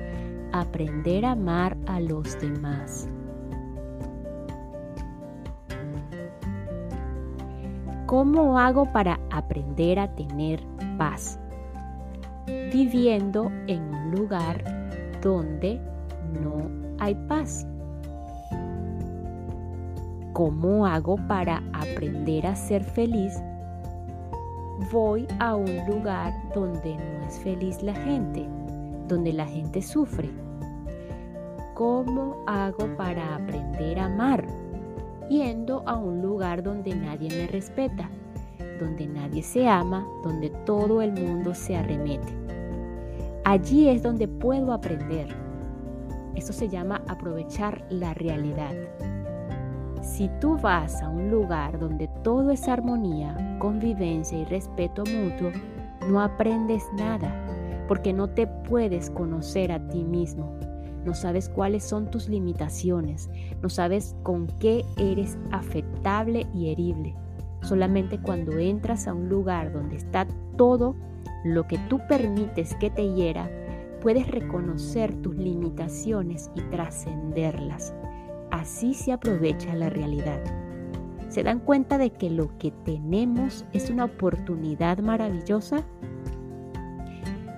aprender 0.51 1.25
a 1.25 1.31
amar 1.31 1.77
a 1.85 1.99
los 1.99 2.39
demás. 2.39 3.07
¿Cómo 8.09 8.57
hago 8.57 8.85
para 8.91 9.19
aprender 9.29 9.99
a 9.99 10.07
tener 10.15 10.59
paz? 10.97 11.39
Viviendo 12.73 13.51
en 13.67 13.83
un 13.83 14.15
lugar 14.15 14.63
donde 15.21 15.79
no 16.41 16.71
hay 16.97 17.13
paz. 17.27 17.67
¿Cómo 20.33 20.87
hago 20.87 21.17
para 21.27 21.61
aprender 21.71 22.47
a 22.47 22.55
ser 22.55 22.83
feliz? 22.83 23.39
Voy 24.91 25.27
a 25.37 25.55
un 25.55 25.85
lugar 25.85 26.33
donde 26.55 26.95
no 26.95 27.27
es 27.27 27.37
feliz 27.41 27.83
la 27.83 27.93
gente, 27.93 28.43
donde 29.07 29.33
la 29.33 29.45
gente 29.45 29.83
sufre. 29.83 30.31
¿Cómo 31.75 32.37
hago 32.47 32.87
para 32.97 33.35
aprender 33.35 33.99
a 33.99 34.05
amar? 34.05 34.47
Yendo 35.29 35.83
a 35.85 35.95
un 35.95 36.23
lugar 36.23 36.63
donde 36.63 36.95
nadie 36.95 37.29
me 37.29 37.45
respeta, 37.45 38.09
donde 38.79 39.05
nadie 39.05 39.43
se 39.43 39.67
ama, 39.67 40.03
donde 40.23 40.49
todo 40.65 41.03
el 41.03 41.11
mundo 41.11 41.53
se 41.53 41.77
arremete. 41.77 42.33
Allí 43.45 43.89
es 43.89 44.01
donde 44.01 44.27
puedo 44.27 44.73
aprender. 44.73 45.27
Eso 46.35 46.51
se 46.51 46.67
llama 46.67 47.03
aprovechar 47.07 47.85
la 47.91 48.15
realidad. 48.15 48.73
Si 50.01 50.29
tú 50.41 50.57
vas 50.57 51.01
a 51.03 51.09
un 51.09 51.29
lugar 51.29 51.77
donde 51.77 52.07
todo 52.23 52.49
es 52.49 52.67
armonía, 52.67 53.57
convivencia 53.59 54.39
y 54.39 54.45
respeto 54.45 55.03
mutuo, 55.05 55.51
no 56.09 56.21
aprendes 56.21 56.83
nada, 56.97 57.31
porque 57.87 58.13
no 58.13 58.29
te 58.29 58.47
puedes 58.47 59.11
conocer 59.11 59.71
a 59.71 59.79
ti 59.89 60.03
mismo. 60.03 60.57
No 61.09 61.15
sabes 61.15 61.49
cuáles 61.49 61.83
son 61.83 62.11
tus 62.11 62.29
limitaciones, 62.29 63.31
no 63.63 63.69
sabes 63.69 64.15
con 64.21 64.45
qué 64.59 64.85
eres 64.95 65.39
afectable 65.49 66.45
y 66.53 66.69
herible. 66.69 67.15
Solamente 67.63 68.19
cuando 68.19 68.59
entras 68.59 69.07
a 69.07 69.15
un 69.15 69.27
lugar 69.27 69.73
donde 69.73 69.95
está 69.95 70.27
todo 70.55 70.95
lo 71.43 71.65
que 71.65 71.79
tú 71.89 71.99
permites 72.07 72.75
que 72.75 72.91
te 72.91 73.11
hiera, 73.11 73.49
puedes 74.03 74.27
reconocer 74.27 75.15
tus 75.23 75.35
limitaciones 75.35 76.51
y 76.53 76.61
trascenderlas. 76.69 77.91
Así 78.51 78.93
se 78.93 79.11
aprovecha 79.11 79.73
la 79.73 79.89
realidad. 79.89 80.39
¿Se 81.27 81.41
dan 81.41 81.59
cuenta 81.59 81.97
de 81.97 82.11
que 82.11 82.29
lo 82.29 82.55
que 82.59 82.69
tenemos 82.85 83.65
es 83.73 83.89
una 83.89 84.05
oportunidad 84.05 84.99
maravillosa? 84.99 85.83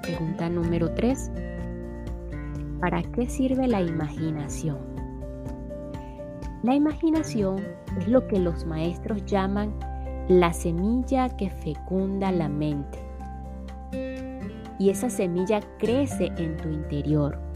Pregunta 0.03 0.49
número 0.49 0.93
3. 0.93 1.50
¿Para 2.81 3.03
qué 3.03 3.27
sirve 3.27 3.67
la 3.67 3.81
imaginación? 3.81 4.79
La 6.63 6.75
imaginación 6.75 7.63
es 7.97 8.07
lo 8.09 8.27
que 8.27 8.39
los 8.39 8.65
maestros 8.65 9.23
llaman 9.25 9.73
la 10.27 10.51
semilla 10.51 11.29
que 11.37 11.49
fecunda 11.49 12.31
la 12.31 12.49
mente. 12.49 12.99
Y 14.79 14.89
esa 14.89 15.09
semilla 15.09 15.61
crece 15.77 16.31
en 16.37 16.57
tu 16.57 16.69
interior 16.69 17.51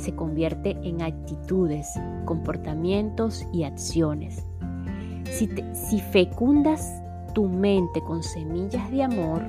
se 0.00 0.14
convierte 0.14 0.76
en 0.82 1.02
actitudes, 1.02 1.88
comportamientos 2.24 3.46
y 3.52 3.64
acciones. 3.64 4.46
Si, 5.24 6.00
fecundas 6.00 7.02
tu 7.34 7.48
mente 7.48 8.00
con 8.00 8.22
semillas 8.22 8.90
de 8.90 9.02
amor, 9.02 9.42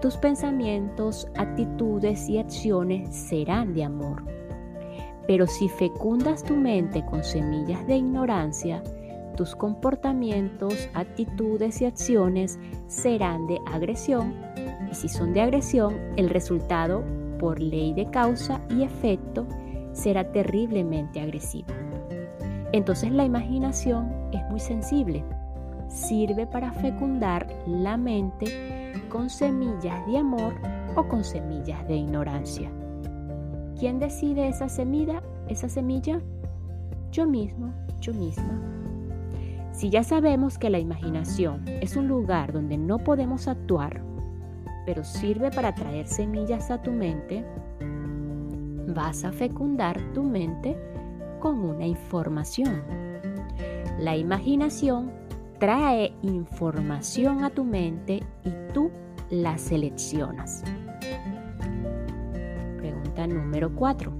tus 0.00 0.16
pensamientos, 0.16 1.26
actitudes 1.36 2.28
y 2.28 2.38
acciones 2.38 3.14
serán 3.14 3.74
de 3.74 3.84
amor. 3.84 4.35
Pero 5.26 5.46
si 5.46 5.68
fecundas 5.68 6.44
tu 6.44 6.54
mente 6.54 7.04
con 7.04 7.24
semillas 7.24 7.86
de 7.86 7.96
ignorancia, 7.96 8.82
tus 9.36 9.54
comportamientos, 9.54 10.88
actitudes 10.94 11.80
y 11.82 11.84
acciones 11.84 12.58
serán 12.86 13.46
de 13.46 13.60
agresión. 13.66 14.34
Y 14.90 14.94
si 14.94 15.08
son 15.08 15.32
de 15.32 15.42
agresión, 15.42 15.94
el 16.16 16.30
resultado, 16.30 17.04
por 17.38 17.60
ley 17.60 17.92
de 17.92 18.08
causa 18.10 18.60
y 18.70 18.82
efecto, 18.82 19.46
será 19.92 20.32
terriblemente 20.32 21.20
agresivo. 21.20 21.68
Entonces 22.72 23.10
la 23.12 23.24
imaginación 23.24 24.12
es 24.32 24.42
muy 24.50 24.60
sensible. 24.60 25.24
Sirve 25.88 26.46
para 26.46 26.72
fecundar 26.72 27.46
la 27.66 27.96
mente 27.96 28.92
con 29.08 29.30
semillas 29.30 30.04
de 30.06 30.18
amor 30.18 30.54
o 30.94 31.06
con 31.06 31.24
semillas 31.24 31.86
de 31.88 31.96
ignorancia. 31.96 32.70
¿Quién 33.78 33.98
decide 33.98 34.48
esa 34.48 34.68
semilla? 34.70 35.22
Esa 35.48 35.68
semilla? 35.68 36.20
Yo 37.12 37.26
mismo, 37.26 37.74
yo 38.00 38.14
misma. 38.14 38.60
Si 39.72 39.90
ya 39.90 40.02
sabemos 40.02 40.56
que 40.56 40.70
la 40.70 40.78
imaginación 40.78 41.62
es 41.66 41.96
un 41.96 42.08
lugar 42.08 42.54
donde 42.54 42.78
no 42.78 42.98
podemos 42.98 43.48
actuar, 43.48 44.00
pero 44.86 45.04
sirve 45.04 45.50
para 45.50 45.74
traer 45.74 46.06
semillas 46.06 46.70
a 46.70 46.80
tu 46.80 46.90
mente, 46.90 47.44
vas 48.94 49.24
a 49.24 49.32
fecundar 49.32 50.00
tu 50.14 50.22
mente 50.22 50.74
con 51.40 51.58
una 51.58 51.86
información. 51.86 52.82
La 53.98 54.16
imaginación 54.16 55.10
trae 55.58 56.14
información 56.22 57.44
a 57.44 57.50
tu 57.50 57.64
mente 57.64 58.22
y 58.42 58.72
tú 58.72 58.90
la 59.28 59.58
seleccionas. 59.58 60.62
Número 63.24 63.74
4. 63.74 64.12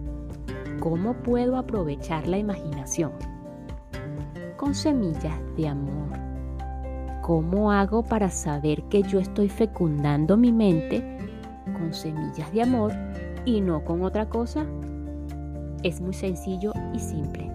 ¿Cómo 0.80 1.14
puedo 1.14 1.56
aprovechar 1.56 2.26
la 2.26 2.38
imaginación? 2.38 3.12
Con 4.56 4.74
semillas 4.74 5.38
de 5.56 5.68
amor. 5.68 6.08
¿Cómo 7.22 7.72
hago 7.72 8.02
para 8.04 8.30
saber 8.30 8.84
que 8.84 9.02
yo 9.02 9.18
estoy 9.18 9.48
fecundando 9.48 10.36
mi 10.36 10.52
mente 10.52 11.18
con 11.72 11.92
semillas 11.92 12.52
de 12.52 12.62
amor 12.62 12.92
y 13.44 13.60
no 13.60 13.84
con 13.84 14.02
otra 14.02 14.28
cosa? 14.28 14.64
Es 15.82 16.00
muy 16.00 16.14
sencillo 16.14 16.72
y 16.94 16.98
simple. 16.98 17.50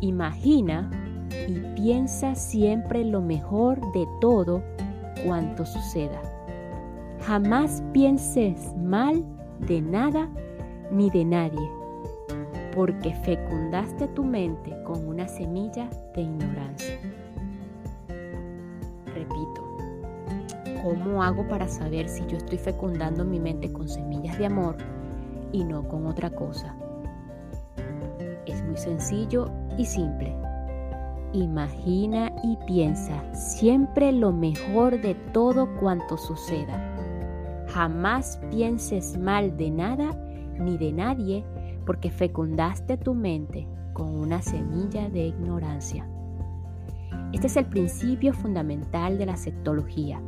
Imagina 0.00 0.90
y 1.48 1.58
piensa 1.74 2.34
siempre 2.34 3.04
lo 3.04 3.20
mejor 3.20 3.80
de 3.92 4.06
todo 4.20 4.62
cuanto 5.24 5.64
suceda. 5.64 6.20
Jamás 7.20 7.82
pienses 7.92 8.74
mal 8.76 9.24
de 9.66 9.80
nada 9.80 10.28
ni 10.90 11.10
de 11.10 11.24
nadie, 11.24 11.70
porque 12.74 13.14
fecundaste 13.24 14.08
tu 14.08 14.24
mente 14.24 14.74
con 14.84 15.06
una 15.06 15.28
semilla 15.28 15.88
de 16.14 16.22
ignorancia. 16.22 16.98
Repito, 19.14 19.72
¿Cómo 20.82 21.22
hago 21.22 21.46
para 21.46 21.68
saber 21.68 22.08
si 22.08 22.26
yo 22.26 22.36
estoy 22.36 22.58
fecundando 22.58 23.24
mi 23.24 23.38
mente 23.38 23.72
con 23.72 23.88
semillas 23.88 24.36
de 24.36 24.46
amor 24.46 24.76
y 25.52 25.62
no 25.62 25.86
con 25.86 26.06
otra 26.06 26.30
cosa? 26.30 26.74
Es 28.46 28.64
muy 28.64 28.76
sencillo 28.76 29.48
y 29.78 29.84
simple. 29.84 30.34
Imagina 31.32 32.32
y 32.42 32.56
piensa 32.66 33.22
siempre 33.32 34.10
lo 34.10 34.32
mejor 34.32 35.00
de 35.00 35.14
todo 35.14 35.72
cuanto 35.78 36.18
suceda. 36.18 36.91
Jamás 37.72 38.38
pienses 38.50 39.16
mal 39.18 39.56
de 39.56 39.70
nada 39.70 40.12
ni 40.58 40.76
de 40.76 40.92
nadie 40.92 41.44
porque 41.86 42.10
fecundaste 42.10 42.96
tu 42.96 43.14
mente 43.14 43.66
con 43.92 44.08
una 44.08 44.42
semilla 44.42 45.08
de 45.08 45.26
ignorancia. 45.26 46.06
Este 47.32 47.46
es 47.46 47.56
el 47.56 47.66
principio 47.66 48.32
fundamental 48.32 49.18
de 49.18 49.26
la 49.26 49.36
sectología 49.36 50.20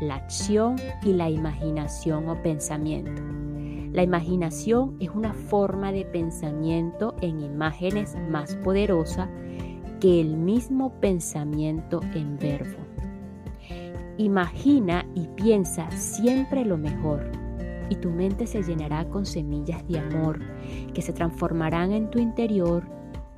la 0.00 0.16
acción 0.16 0.76
y 1.02 1.12
la 1.12 1.28
imaginación 1.28 2.28
o 2.28 2.40
pensamiento. 2.42 3.22
La 3.92 4.02
imaginación 4.02 4.96
es 5.00 5.10
una 5.10 5.32
forma 5.32 5.92
de 5.92 6.04
pensamiento 6.04 7.16
en 7.20 7.40
imágenes 7.40 8.16
más 8.30 8.54
poderosa 8.56 9.28
que 10.00 10.20
el 10.20 10.36
mismo 10.36 10.92
pensamiento 11.00 12.00
en 12.14 12.38
verbo. 12.38 12.78
Imagina 14.18 15.06
y 15.14 15.28
piensa 15.28 15.88
siempre 15.92 16.64
lo 16.64 16.76
mejor 16.76 17.30
y 17.88 17.94
tu 17.94 18.10
mente 18.10 18.48
se 18.48 18.64
llenará 18.64 19.08
con 19.08 19.24
semillas 19.24 19.86
de 19.86 20.00
amor 20.00 20.40
que 20.92 21.02
se 21.02 21.12
transformarán 21.12 21.92
en 21.92 22.10
tu 22.10 22.18
interior 22.18 22.82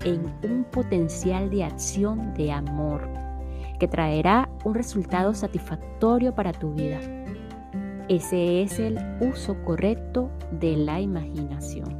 en 0.05 0.23
un 0.43 0.65
potencial 0.65 1.51
de 1.51 1.65
acción 1.65 2.33
de 2.33 2.51
amor 2.51 3.07
que 3.79 3.89
traerá 3.89 4.49
un 4.65 4.75
resultado 4.75 5.35
satisfactorio 5.35 6.35
para 6.35 6.53
tu 6.53 6.73
vida. 6.73 6.99
Ese 8.09 8.63
es 8.63 8.79
el 8.79 8.99
uso 9.21 9.63
correcto 9.65 10.31
de 10.51 10.79
la 10.79 10.99
imaginación. 10.99 11.95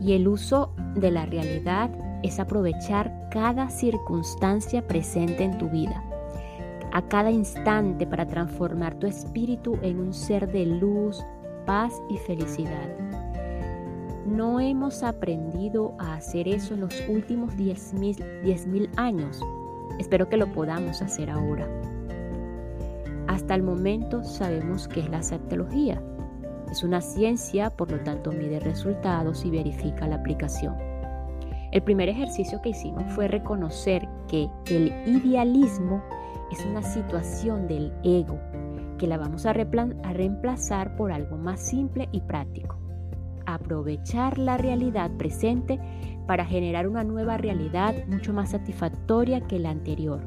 Y 0.00 0.14
el 0.14 0.26
uso 0.26 0.74
de 0.96 1.12
la 1.12 1.24
realidad 1.24 1.90
es 2.22 2.38
aprovechar 2.38 3.28
cada 3.30 3.70
circunstancia 3.70 4.86
presente 4.86 5.44
en 5.44 5.58
tu 5.58 5.68
vida, 5.68 6.02
a 6.92 7.02
cada 7.02 7.30
instante 7.30 8.06
para 8.06 8.26
transformar 8.26 8.94
tu 8.94 9.06
espíritu 9.06 9.78
en 9.82 10.00
un 10.00 10.12
ser 10.12 10.50
de 10.50 10.66
luz, 10.66 11.24
paz 11.66 11.94
y 12.08 12.18
felicidad. 12.18 12.88
No 14.26 14.60
hemos 14.60 15.02
aprendido 15.02 15.94
a 15.98 16.14
hacer 16.14 16.46
eso 16.46 16.74
en 16.74 16.80
los 16.80 17.08
últimos 17.08 17.54
10.000 17.56 18.88
años. 18.96 19.40
Espero 19.98 20.28
que 20.28 20.36
lo 20.36 20.52
podamos 20.52 21.02
hacer 21.02 21.30
ahora. 21.30 21.68
Hasta 23.26 23.54
el 23.54 23.62
momento 23.62 24.22
sabemos 24.24 24.88
qué 24.88 25.00
es 25.00 25.10
la 25.10 25.22
sexología. 25.22 26.02
Es 26.70 26.84
una 26.84 27.00
ciencia, 27.00 27.70
por 27.70 27.90
lo 27.90 28.00
tanto 28.00 28.30
mide 28.32 28.60
resultados 28.60 29.44
y 29.44 29.50
verifica 29.50 30.06
la 30.06 30.16
aplicación. 30.16 30.89
El 31.72 31.82
primer 31.82 32.08
ejercicio 32.08 32.60
que 32.62 32.70
hicimos 32.70 33.04
fue 33.12 33.28
reconocer 33.28 34.08
que 34.26 34.48
el 34.66 34.92
idealismo 35.06 36.02
es 36.50 36.64
una 36.66 36.82
situación 36.82 37.68
del 37.68 37.92
ego, 38.02 38.38
que 38.98 39.06
la 39.06 39.16
vamos 39.16 39.46
a, 39.46 39.52
reemplazar 39.52 40.96
por 40.96 41.12
algo 41.12 41.36
más 41.36 41.60
simple 41.60 42.08
y 42.10 42.20
práctico. 42.22 42.76
Aprovechar 43.46 44.36
la 44.36 44.56
realidad 44.56 45.12
presente 45.12 45.78
para 46.26 46.44
generar 46.44 46.88
una 46.88 47.04
nueva 47.04 47.36
realidad 47.36 47.94
mucho 48.08 48.32
más 48.32 48.50
satisfactoria 48.50 49.40
que 49.40 49.60
la 49.60 49.70
anterior. 49.70 50.20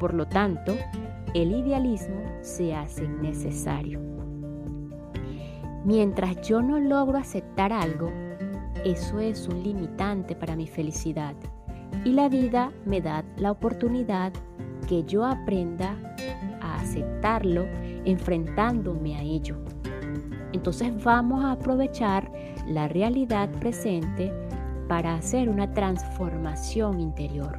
Por 0.00 0.14
lo 0.14 0.26
tanto, 0.26 0.74
el 1.34 1.52
idealismo 1.52 2.22
se 2.40 2.74
hace 2.74 3.08
necesario. 3.08 4.00
Mientras 5.84 6.40
yo 6.42 6.60
no 6.60 6.80
logro 6.80 7.18
aceptar 7.18 7.72
algo, 7.72 8.10
eso 8.86 9.18
es 9.18 9.48
un 9.48 9.64
limitante 9.64 10.36
para 10.36 10.54
mi 10.54 10.68
felicidad 10.68 11.34
y 12.04 12.12
la 12.12 12.28
vida 12.28 12.70
me 12.84 13.00
da 13.00 13.24
la 13.36 13.50
oportunidad 13.50 14.32
que 14.88 15.02
yo 15.02 15.24
aprenda 15.24 15.96
a 16.60 16.76
aceptarlo 16.76 17.66
enfrentándome 18.04 19.16
a 19.16 19.22
ello. 19.22 19.56
Entonces 20.52 20.92
vamos 21.02 21.44
a 21.44 21.52
aprovechar 21.52 22.30
la 22.68 22.86
realidad 22.86 23.50
presente 23.58 24.32
para 24.86 25.16
hacer 25.16 25.48
una 25.48 25.72
transformación 25.72 27.00
interior. 27.00 27.58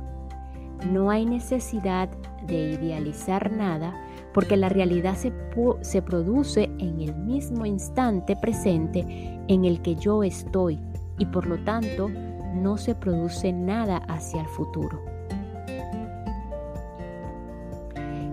No 0.89 1.09
hay 1.09 1.25
necesidad 1.25 2.07
de 2.45 2.71
idealizar 2.71 3.51
nada 3.51 3.93
porque 4.33 4.55
la 4.55 4.69
realidad 4.69 5.15
se, 5.15 5.33
se, 5.81 6.01
produce 6.01 6.69
en 6.79 7.01
el 7.01 7.15
mismo 7.15 7.65
instante 7.65 8.37
presente 8.37 9.05
en 9.49 9.65
el 9.65 9.81
que 9.81 9.95
yo 9.95 10.23
estoy 10.23 10.79
y 11.17 11.25
por 11.25 11.47
lo 11.47 11.58
tanto 11.63 12.10
no 12.53 12.77
se 12.77 12.95
produce 12.95 13.51
nada 13.53 13.97
hacia 14.08 14.41
el 14.41 14.47
futuro. 14.47 15.01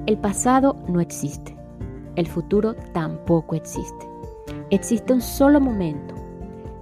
El 0.07 0.19
pasado 0.19 0.77
no 0.89 1.01
existe, 1.01 1.57
el 2.17 2.27
futuro 2.27 2.75
tampoco 2.93 3.55
existe. 3.55 4.07
Existe 4.71 5.13
un 5.13 5.23
solo 5.23 5.61
momento, 5.61 6.15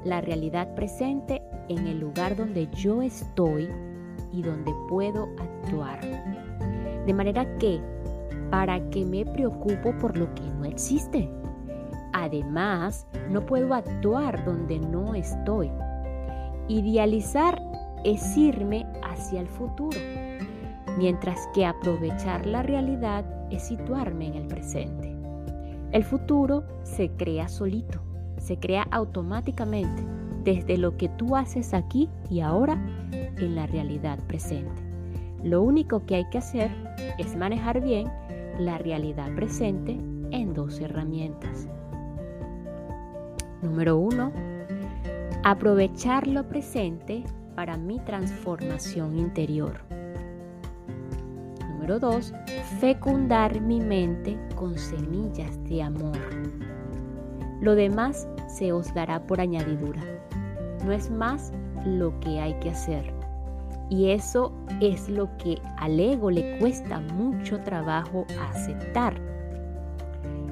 la 0.04 0.20
realidad 0.20 0.74
presente 0.74 1.42
en 1.68 1.86
el 1.86 2.00
lugar 2.00 2.36
donde 2.36 2.68
yo 2.72 3.02
estoy 3.02 3.68
y 4.32 4.42
donde 4.42 4.72
puedo 4.88 5.28
actuar. 5.38 6.00
De 7.06 7.14
manera 7.14 7.46
que, 7.58 7.80
¿para 8.50 8.80
qué 8.90 9.04
me 9.04 9.24
preocupo 9.24 9.96
por 9.98 10.16
lo 10.16 10.32
que 10.34 10.42
no 10.42 10.64
existe? 10.64 11.30
Además, 12.12 13.06
no 13.30 13.44
puedo 13.44 13.74
actuar 13.74 14.44
donde 14.44 14.78
no 14.78 15.14
estoy. 15.14 15.70
Idealizar 16.68 17.60
es 18.04 18.36
irme 18.36 18.86
hacia 19.02 19.40
el 19.40 19.48
futuro, 19.48 19.98
mientras 20.96 21.48
que 21.54 21.66
aprovechar 21.66 22.46
la 22.46 22.62
realidad 22.62 23.24
es 23.50 23.64
situarme 23.64 24.28
en 24.28 24.34
el 24.34 24.46
presente. 24.46 25.14
El 25.92 26.04
futuro 26.04 26.64
se 26.84 27.10
crea 27.10 27.48
solito, 27.48 28.00
se 28.38 28.58
crea 28.58 28.86
automáticamente 28.90 30.04
desde 30.44 30.78
lo 30.78 30.96
que 30.96 31.08
tú 31.10 31.36
haces 31.36 31.74
aquí 31.74 32.08
y 32.30 32.40
ahora 32.40 32.74
en 33.12 33.54
la 33.54 33.66
realidad 33.66 34.18
presente. 34.26 34.82
Lo 35.42 35.62
único 35.62 36.06
que 36.06 36.16
hay 36.16 36.24
que 36.30 36.38
hacer 36.38 36.70
es 37.18 37.36
manejar 37.36 37.80
bien 37.80 38.10
la 38.58 38.78
realidad 38.78 39.34
presente 39.34 39.92
en 40.30 40.54
dos 40.54 40.80
herramientas. 40.80 41.68
Número 43.62 43.96
uno, 43.96 44.32
aprovechar 45.44 46.28
lo 46.28 46.46
presente 46.48 47.24
para 47.56 47.76
mi 47.76 47.98
transformación 48.00 49.18
interior. 49.18 49.80
Número 51.68 51.98
2. 51.98 52.32
Fecundar 52.78 53.60
mi 53.60 53.80
mente 53.80 54.38
con 54.54 54.78
semillas 54.78 55.62
de 55.64 55.82
amor. 55.82 56.16
Lo 57.60 57.74
demás 57.74 58.28
se 58.46 58.72
os 58.72 58.94
dará 58.94 59.26
por 59.26 59.40
añadidura. 59.40 60.00
No 60.84 60.92
es 60.92 61.10
más 61.10 61.52
lo 61.84 62.18
que 62.20 62.40
hay 62.40 62.54
que 62.60 62.70
hacer. 62.70 63.12
Y 63.90 64.10
eso 64.10 64.52
es 64.80 65.08
lo 65.08 65.36
que 65.38 65.60
al 65.76 65.98
ego 65.98 66.30
le 66.30 66.58
cuesta 66.58 67.00
mucho 67.00 67.60
trabajo 67.60 68.26
aceptar. 68.50 69.20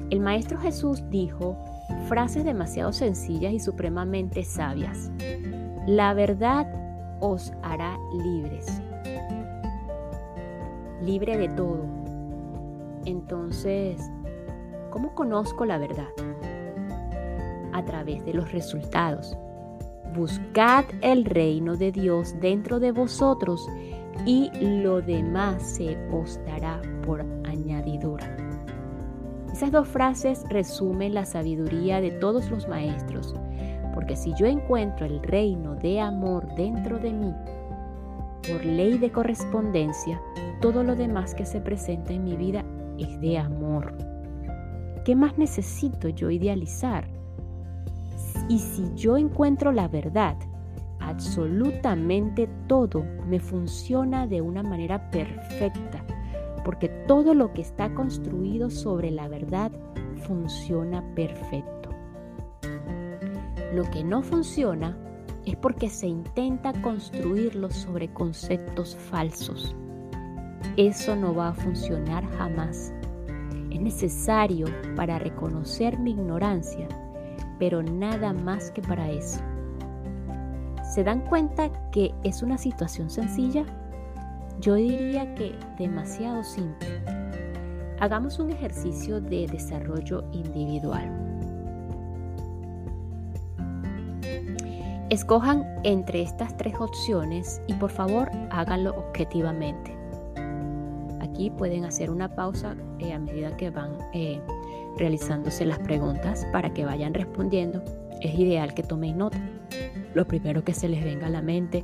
El 0.09 0.19
Maestro 0.19 0.59
Jesús 0.59 1.01
dijo, 1.09 1.57
frases 2.07 2.43
demasiado 2.43 2.93
sencillas 2.93 3.53
y 3.53 3.59
supremamente 3.59 4.43
sabias. 4.43 5.11
La 5.87 6.13
verdad 6.13 6.67
os 7.19 7.53
hará 7.63 7.97
libres. 8.23 8.81
Libre 11.01 11.37
de 11.37 11.49
todo. 11.49 11.85
Entonces, 13.05 14.01
¿cómo 14.89 15.15
conozco 15.15 15.65
la 15.65 15.77
verdad? 15.77 16.09
A 17.73 17.83
través 17.85 18.23
de 18.25 18.33
los 18.33 18.51
resultados. 18.51 19.37
Buscad 20.15 20.85
el 21.01 21.25
reino 21.25 21.77
de 21.77 21.91
Dios 21.91 22.35
dentro 22.41 22.79
de 22.79 22.91
vosotros 22.91 23.65
y 24.25 24.51
lo 24.59 25.01
demás 25.01 25.63
se 25.63 25.97
os 26.11 26.39
dará 26.45 26.81
por 27.05 27.21
añadidura. 27.45 28.10
Esas 29.61 29.73
dos 29.73 29.89
frases 29.89 30.43
resumen 30.49 31.13
la 31.13 31.23
sabiduría 31.23 32.01
de 32.01 32.09
todos 32.09 32.49
los 32.49 32.67
maestros, 32.67 33.35
porque 33.93 34.15
si 34.15 34.33
yo 34.33 34.47
encuentro 34.47 35.05
el 35.05 35.21
reino 35.21 35.75
de 35.75 36.01
amor 36.01 36.47
dentro 36.55 36.97
de 36.97 37.13
mí, 37.13 37.31
por 38.49 38.65
ley 38.65 38.97
de 38.97 39.11
correspondencia, 39.11 40.19
todo 40.61 40.83
lo 40.83 40.95
demás 40.95 41.35
que 41.35 41.45
se 41.45 41.61
presenta 41.61 42.11
en 42.11 42.23
mi 42.23 42.35
vida 42.35 42.65
es 42.97 43.21
de 43.21 43.37
amor. 43.37 43.93
¿Qué 45.05 45.15
más 45.15 45.37
necesito 45.37 46.09
yo 46.09 46.31
idealizar? 46.31 47.07
Y 48.49 48.57
si 48.57 48.91
yo 48.95 49.15
encuentro 49.15 49.71
la 49.71 49.87
verdad, 49.87 50.37
absolutamente 50.99 52.49
todo 52.65 53.05
me 53.27 53.39
funciona 53.39 54.25
de 54.25 54.41
una 54.41 54.63
manera 54.63 55.11
perfecta 55.11 56.00
porque 56.63 56.89
todo 57.07 57.33
lo 57.33 57.53
que 57.53 57.61
está 57.61 57.93
construido 57.93 58.69
sobre 58.69 59.11
la 59.11 59.27
verdad 59.27 59.71
funciona 60.27 61.03
perfecto. 61.15 61.89
Lo 63.73 63.89
que 63.89 64.03
no 64.03 64.21
funciona 64.21 64.97
es 65.45 65.55
porque 65.55 65.89
se 65.89 66.07
intenta 66.07 66.73
construirlo 66.81 67.71
sobre 67.71 68.13
conceptos 68.13 68.95
falsos. 68.95 69.75
Eso 70.77 71.15
no 71.15 71.33
va 71.33 71.49
a 71.49 71.53
funcionar 71.53 72.25
jamás. 72.37 72.93
Es 73.71 73.81
necesario 73.81 74.67
para 74.95 75.19
reconocer 75.19 75.97
mi 75.97 76.11
ignorancia, 76.11 76.87
pero 77.59 77.81
nada 77.81 78.33
más 78.33 78.71
que 78.71 78.81
para 78.81 79.09
eso. 79.09 79.39
¿Se 80.93 81.03
dan 81.03 81.21
cuenta 81.21 81.71
que 81.91 82.13
es 82.23 82.43
una 82.43 82.57
situación 82.57 83.09
sencilla? 83.09 83.65
Yo 84.61 84.75
diría 84.75 85.33
que 85.33 85.55
demasiado 85.79 86.43
simple. 86.43 86.87
Hagamos 87.99 88.37
un 88.37 88.51
ejercicio 88.51 89.19
de 89.19 89.47
desarrollo 89.47 90.23
individual. 90.33 91.09
Escojan 95.09 95.65
entre 95.83 96.21
estas 96.21 96.55
tres 96.57 96.75
opciones 96.79 97.59
y 97.65 97.73
por 97.73 97.89
favor 97.89 98.29
háganlo 98.51 98.91
objetivamente. 98.91 99.97
Aquí 101.21 101.49
pueden 101.49 101.83
hacer 101.83 102.11
una 102.11 102.35
pausa 102.35 102.75
eh, 102.99 103.13
a 103.13 103.19
medida 103.19 103.57
que 103.57 103.71
van 103.71 103.97
eh, 104.13 104.39
realizándose 104.95 105.65
las 105.65 105.79
preguntas 105.79 106.45
para 106.53 106.71
que 106.71 106.85
vayan 106.85 107.15
respondiendo. 107.15 107.83
Es 108.21 108.37
ideal 108.37 108.75
que 108.75 108.83
tomen 108.83 109.17
nota. 109.17 109.39
Lo 110.13 110.27
primero 110.27 110.63
que 110.63 110.75
se 110.75 110.87
les 110.87 111.03
venga 111.03 111.25
a 111.27 111.31
la 111.31 111.41
mente. 111.41 111.83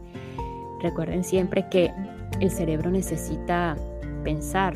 Recuerden 0.79 1.23
siempre 1.23 1.67
que 1.69 1.91
el 2.39 2.51
cerebro 2.51 2.91
necesita 2.91 3.75
pensar. 4.23 4.75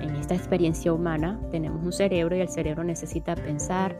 En 0.00 0.14
esta 0.16 0.34
experiencia 0.34 0.92
humana 0.92 1.38
tenemos 1.50 1.84
un 1.84 1.92
cerebro 1.92 2.36
y 2.36 2.40
el 2.40 2.48
cerebro 2.48 2.84
necesita 2.84 3.34
pensar, 3.34 3.96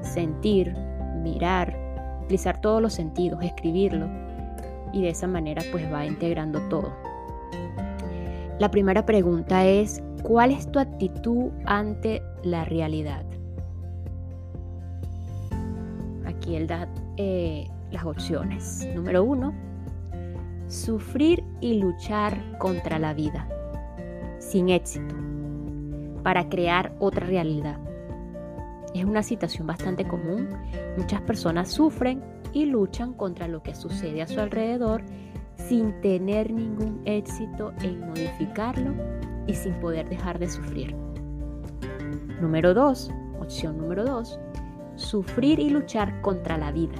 sentir, 0.00 0.74
mirar, 1.22 1.76
utilizar 2.22 2.60
todos 2.60 2.80
los 2.80 2.94
sentidos, 2.94 3.42
escribirlo 3.42 4.08
y 4.92 5.02
de 5.02 5.10
esa 5.10 5.26
manera 5.26 5.62
pues 5.70 5.92
va 5.92 6.06
integrando 6.06 6.60
todo. 6.68 6.92
La 8.58 8.70
primera 8.70 9.04
pregunta 9.04 9.66
es, 9.66 10.02
¿cuál 10.22 10.52
es 10.52 10.70
tu 10.70 10.78
actitud 10.78 11.50
ante 11.66 12.22
la 12.44 12.64
realidad? 12.64 13.24
Aquí 16.24 16.56
él 16.56 16.66
da 16.66 16.88
eh, 17.16 17.68
las 17.90 18.04
opciones. 18.04 18.88
Número 18.94 19.24
uno, 19.24 19.52
sufrir 20.74 21.44
y 21.60 21.74
luchar 21.74 22.58
contra 22.58 22.98
la 22.98 23.14
vida, 23.14 23.48
sin 24.38 24.68
éxito, 24.68 25.14
para 26.22 26.48
crear 26.48 26.96
otra 26.98 27.26
realidad. 27.26 27.78
Es 28.92 29.04
una 29.04 29.22
situación 29.22 29.66
bastante 29.66 30.06
común. 30.06 30.48
Muchas 30.96 31.20
personas 31.22 31.70
sufren 31.70 32.22
y 32.52 32.66
luchan 32.66 33.12
contra 33.12 33.48
lo 33.48 33.62
que 33.62 33.74
sucede 33.74 34.22
a 34.22 34.26
su 34.26 34.40
alrededor 34.40 35.02
sin 35.56 36.00
tener 36.00 36.52
ningún 36.52 37.00
éxito 37.04 37.72
en 37.82 38.00
modificarlo 38.00 38.94
y 39.46 39.54
sin 39.54 39.74
poder 39.74 40.08
dejar 40.08 40.38
de 40.38 40.48
sufrir. 40.48 40.94
Número 42.40 42.74
2, 42.74 43.10
opción 43.40 43.78
número 43.78 44.04
2, 44.04 44.40
sufrir 44.96 45.60
y 45.60 45.70
luchar 45.70 46.20
contra 46.20 46.58
la 46.58 46.72
vida, 46.72 46.96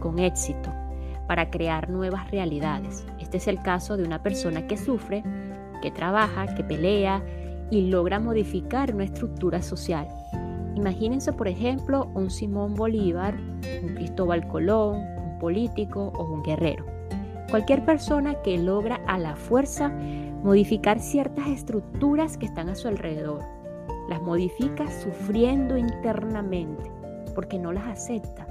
con 0.00 0.18
éxito, 0.18 0.72
para 1.28 1.50
crear 1.50 1.88
nuevas 1.88 2.28
realidades. 2.32 3.06
Este 3.20 3.36
es 3.36 3.46
el 3.46 3.62
caso 3.62 3.96
de 3.96 4.02
una 4.02 4.20
persona 4.20 4.66
que 4.66 4.76
sufre, 4.76 5.22
que 5.80 5.92
trabaja, 5.92 6.52
que 6.56 6.64
pelea 6.64 7.22
y 7.70 7.82
logra 7.82 8.18
modificar 8.18 8.92
una 8.92 9.04
estructura 9.04 9.62
social. 9.62 10.08
Imagínense, 10.74 11.32
por 11.32 11.46
ejemplo, 11.46 12.10
un 12.14 12.30
Simón 12.30 12.74
Bolívar, 12.74 13.36
un 13.84 13.94
Cristóbal 13.94 14.48
Colón, 14.48 14.96
un 14.96 15.38
político 15.38 16.12
o 16.16 16.24
un 16.24 16.42
guerrero 16.42 16.98
Cualquier 17.50 17.82
persona 17.82 18.34
que 18.42 18.58
logra 18.58 19.00
a 19.06 19.18
la 19.18 19.34
fuerza 19.34 19.88
modificar 19.88 21.00
ciertas 21.00 21.48
estructuras 21.48 22.36
que 22.36 22.44
están 22.44 22.68
a 22.68 22.74
su 22.74 22.88
alrededor, 22.88 23.42
las 24.10 24.20
modifica 24.20 24.86
sufriendo 24.90 25.78
internamente 25.78 26.92
porque 27.34 27.58
no 27.58 27.72
las 27.72 27.86
acepta. 27.86 28.46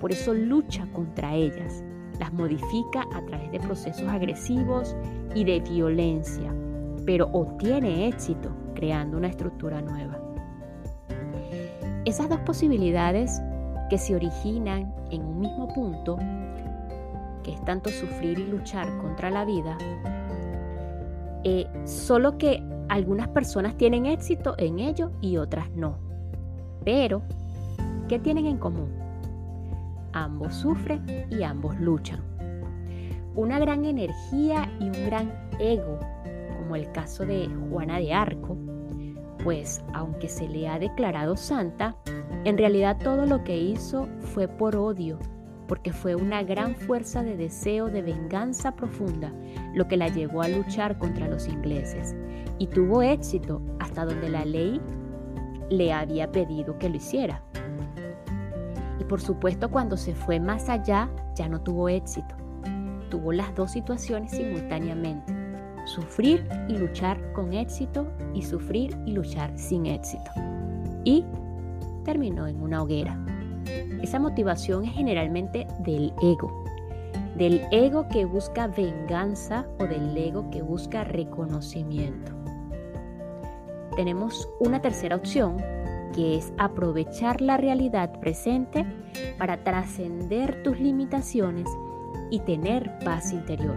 Por 0.00 0.12
eso 0.12 0.32
lucha 0.32 0.88
contra 0.94 1.34
ellas, 1.34 1.84
las 2.18 2.32
modifica 2.32 3.04
a 3.14 3.22
través 3.26 3.50
de 3.52 3.60
procesos 3.60 4.08
agresivos 4.08 4.96
y 5.34 5.44
de 5.44 5.60
violencia, 5.60 6.52
pero 7.06 7.28
obtiene 7.32 8.08
éxito 8.08 8.50
creando 8.74 9.16
una 9.16 9.28
estructura 9.28 9.80
nueva. 9.80 10.18
Esas 12.04 12.28
dos 12.28 12.40
posibilidades 12.40 13.40
que 13.90 13.98
se 13.98 14.14
originan 14.14 14.94
en 15.10 15.22
un 15.22 15.40
mismo 15.40 15.68
punto 15.74 16.18
es 17.46 17.64
tanto 17.64 17.90
sufrir 17.90 18.38
y 18.38 18.46
luchar 18.46 18.86
contra 18.98 19.30
la 19.30 19.44
vida, 19.44 19.76
eh, 21.44 21.66
solo 21.84 22.36
que 22.38 22.62
algunas 22.88 23.28
personas 23.28 23.76
tienen 23.76 24.06
éxito 24.06 24.54
en 24.58 24.78
ello 24.78 25.12
y 25.20 25.36
otras 25.36 25.70
no. 25.70 25.98
Pero, 26.84 27.22
¿qué 28.08 28.18
tienen 28.18 28.46
en 28.46 28.58
común? 28.58 28.97
Ambos 30.12 30.54
sufren 30.54 31.04
y 31.30 31.42
ambos 31.42 31.78
luchan. 31.80 32.20
Una 33.34 33.58
gran 33.58 33.84
energía 33.84 34.70
y 34.80 34.84
un 34.84 35.06
gran 35.06 35.32
ego, 35.60 35.98
como 36.58 36.76
el 36.76 36.90
caso 36.92 37.24
de 37.24 37.48
Juana 37.70 37.98
de 37.98 38.12
Arco, 38.12 38.56
pues 39.44 39.82
aunque 39.94 40.28
se 40.28 40.48
le 40.48 40.68
ha 40.68 40.78
declarado 40.78 41.36
santa, 41.36 41.96
en 42.44 42.58
realidad 42.58 42.98
todo 43.02 43.26
lo 43.26 43.44
que 43.44 43.56
hizo 43.56 44.08
fue 44.20 44.48
por 44.48 44.76
odio 44.76 45.18
porque 45.68 45.92
fue 45.92 46.16
una 46.16 46.42
gran 46.42 46.74
fuerza 46.74 47.22
de 47.22 47.36
deseo 47.36 47.88
de 47.88 48.02
venganza 48.02 48.74
profunda 48.74 49.30
lo 49.74 49.86
que 49.86 49.98
la 49.98 50.08
llevó 50.08 50.42
a 50.42 50.48
luchar 50.48 50.98
contra 50.98 51.28
los 51.28 51.46
ingleses 51.46 52.16
y 52.58 52.66
tuvo 52.66 53.02
éxito 53.02 53.60
hasta 53.78 54.04
donde 54.04 54.30
la 54.30 54.44
ley 54.44 54.80
le 55.70 55.92
había 55.92 56.32
pedido 56.32 56.78
que 56.78 56.88
lo 56.88 56.96
hiciera. 56.96 57.44
Y 58.98 59.04
por 59.04 59.20
supuesto 59.20 59.70
cuando 59.70 59.96
se 59.96 60.14
fue 60.14 60.40
más 60.40 60.68
allá 60.68 61.08
ya 61.34 61.48
no 61.48 61.60
tuvo 61.60 61.88
éxito. 61.88 62.34
Tuvo 63.10 63.32
las 63.32 63.54
dos 63.54 63.72
situaciones 63.72 64.32
simultáneamente. 64.32 65.34
Sufrir 65.86 66.46
y 66.68 66.76
luchar 66.76 67.32
con 67.32 67.54
éxito 67.54 68.06
y 68.34 68.42
sufrir 68.42 68.96
y 69.06 69.12
luchar 69.12 69.56
sin 69.56 69.86
éxito. 69.86 70.30
Y 71.04 71.24
terminó 72.04 72.46
en 72.46 72.60
una 72.60 72.82
hoguera. 72.82 73.18
Esa 74.02 74.18
motivación 74.18 74.84
es 74.84 74.92
generalmente 74.92 75.66
del 75.80 76.12
ego, 76.22 76.64
del 77.36 77.62
ego 77.70 78.08
que 78.08 78.24
busca 78.24 78.66
venganza 78.66 79.66
o 79.78 79.84
del 79.84 80.16
ego 80.16 80.50
que 80.50 80.62
busca 80.62 81.04
reconocimiento. 81.04 82.32
Tenemos 83.96 84.48
una 84.60 84.80
tercera 84.80 85.16
opción 85.16 85.56
que 86.18 86.36
es 86.36 86.52
aprovechar 86.58 87.40
la 87.40 87.58
realidad 87.58 88.18
presente 88.18 88.84
para 89.38 89.62
trascender 89.62 90.64
tus 90.64 90.80
limitaciones 90.80 91.68
y 92.28 92.40
tener 92.40 92.98
paz 93.04 93.32
interior. 93.32 93.76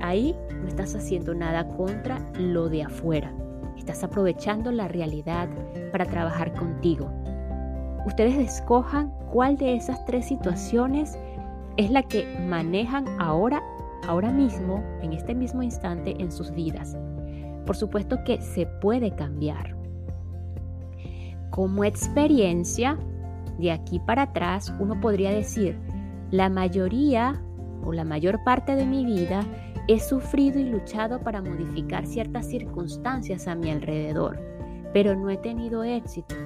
Ahí 0.00 0.34
no 0.60 0.66
estás 0.66 0.96
haciendo 0.96 1.36
nada 1.36 1.68
contra 1.68 2.28
lo 2.36 2.68
de 2.68 2.82
afuera, 2.82 3.32
estás 3.76 4.02
aprovechando 4.02 4.72
la 4.72 4.88
realidad 4.88 5.48
para 5.92 6.06
trabajar 6.06 6.52
contigo, 6.54 7.08
ustedes 8.04 8.36
escojan 8.36 9.12
cuál 9.30 9.56
de 9.56 9.76
esas 9.76 10.04
tres 10.06 10.26
situaciones 10.26 11.16
es 11.76 11.92
la 11.92 12.02
que 12.02 12.26
manejan 12.48 13.06
ahora, 13.20 13.62
ahora 14.08 14.32
mismo, 14.32 14.82
en 15.02 15.12
este 15.12 15.36
mismo 15.36 15.62
instante 15.62 16.16
en 16.18 16.32
sus 16.32 16.50
vidas. 16.50 16.96
Por 17.64 17.76
supuesto 17.76 18.24
que 18.24 18.40
se 18.40 18.66
puede 18.66 19.12
cambiar. 19.12 19.77
Como 21.58 21.82
experiencia, 21.82 22.96
de 23.58 23.72
aquí 23.72 23.98
para 23.98 24.22
atrás, 24.22 24.72
uno 24.78 25.00
podría 25.00 25.32
decir, 25.32 25.76
la 26.30 26.48
mayoría 26.48 27.42
o 27.84 27.92
la 27.92 28.04
mayor 28.04 28.44
parte 28.44 28.76
de 28.76 28.86
mi 28.86 29.04
vida 29.04 29.44
he 29.88 29.98
sufrido 29.98 30.60
y 30.60 30.66
luchado 30.66 31.18
para 31.18 31.42
modificar 31.42 32.06
ciertas 32.06 32.46
circunstancias 32.46 33.48
a 33.48 33.56
mi 33.56 33.72
alrededor, 33.72 34.38
pero 34.92 35.16
no 35.16 35.30
he 35.30 35.36
tenido 35.36 35.82
éxito 35.82 36.36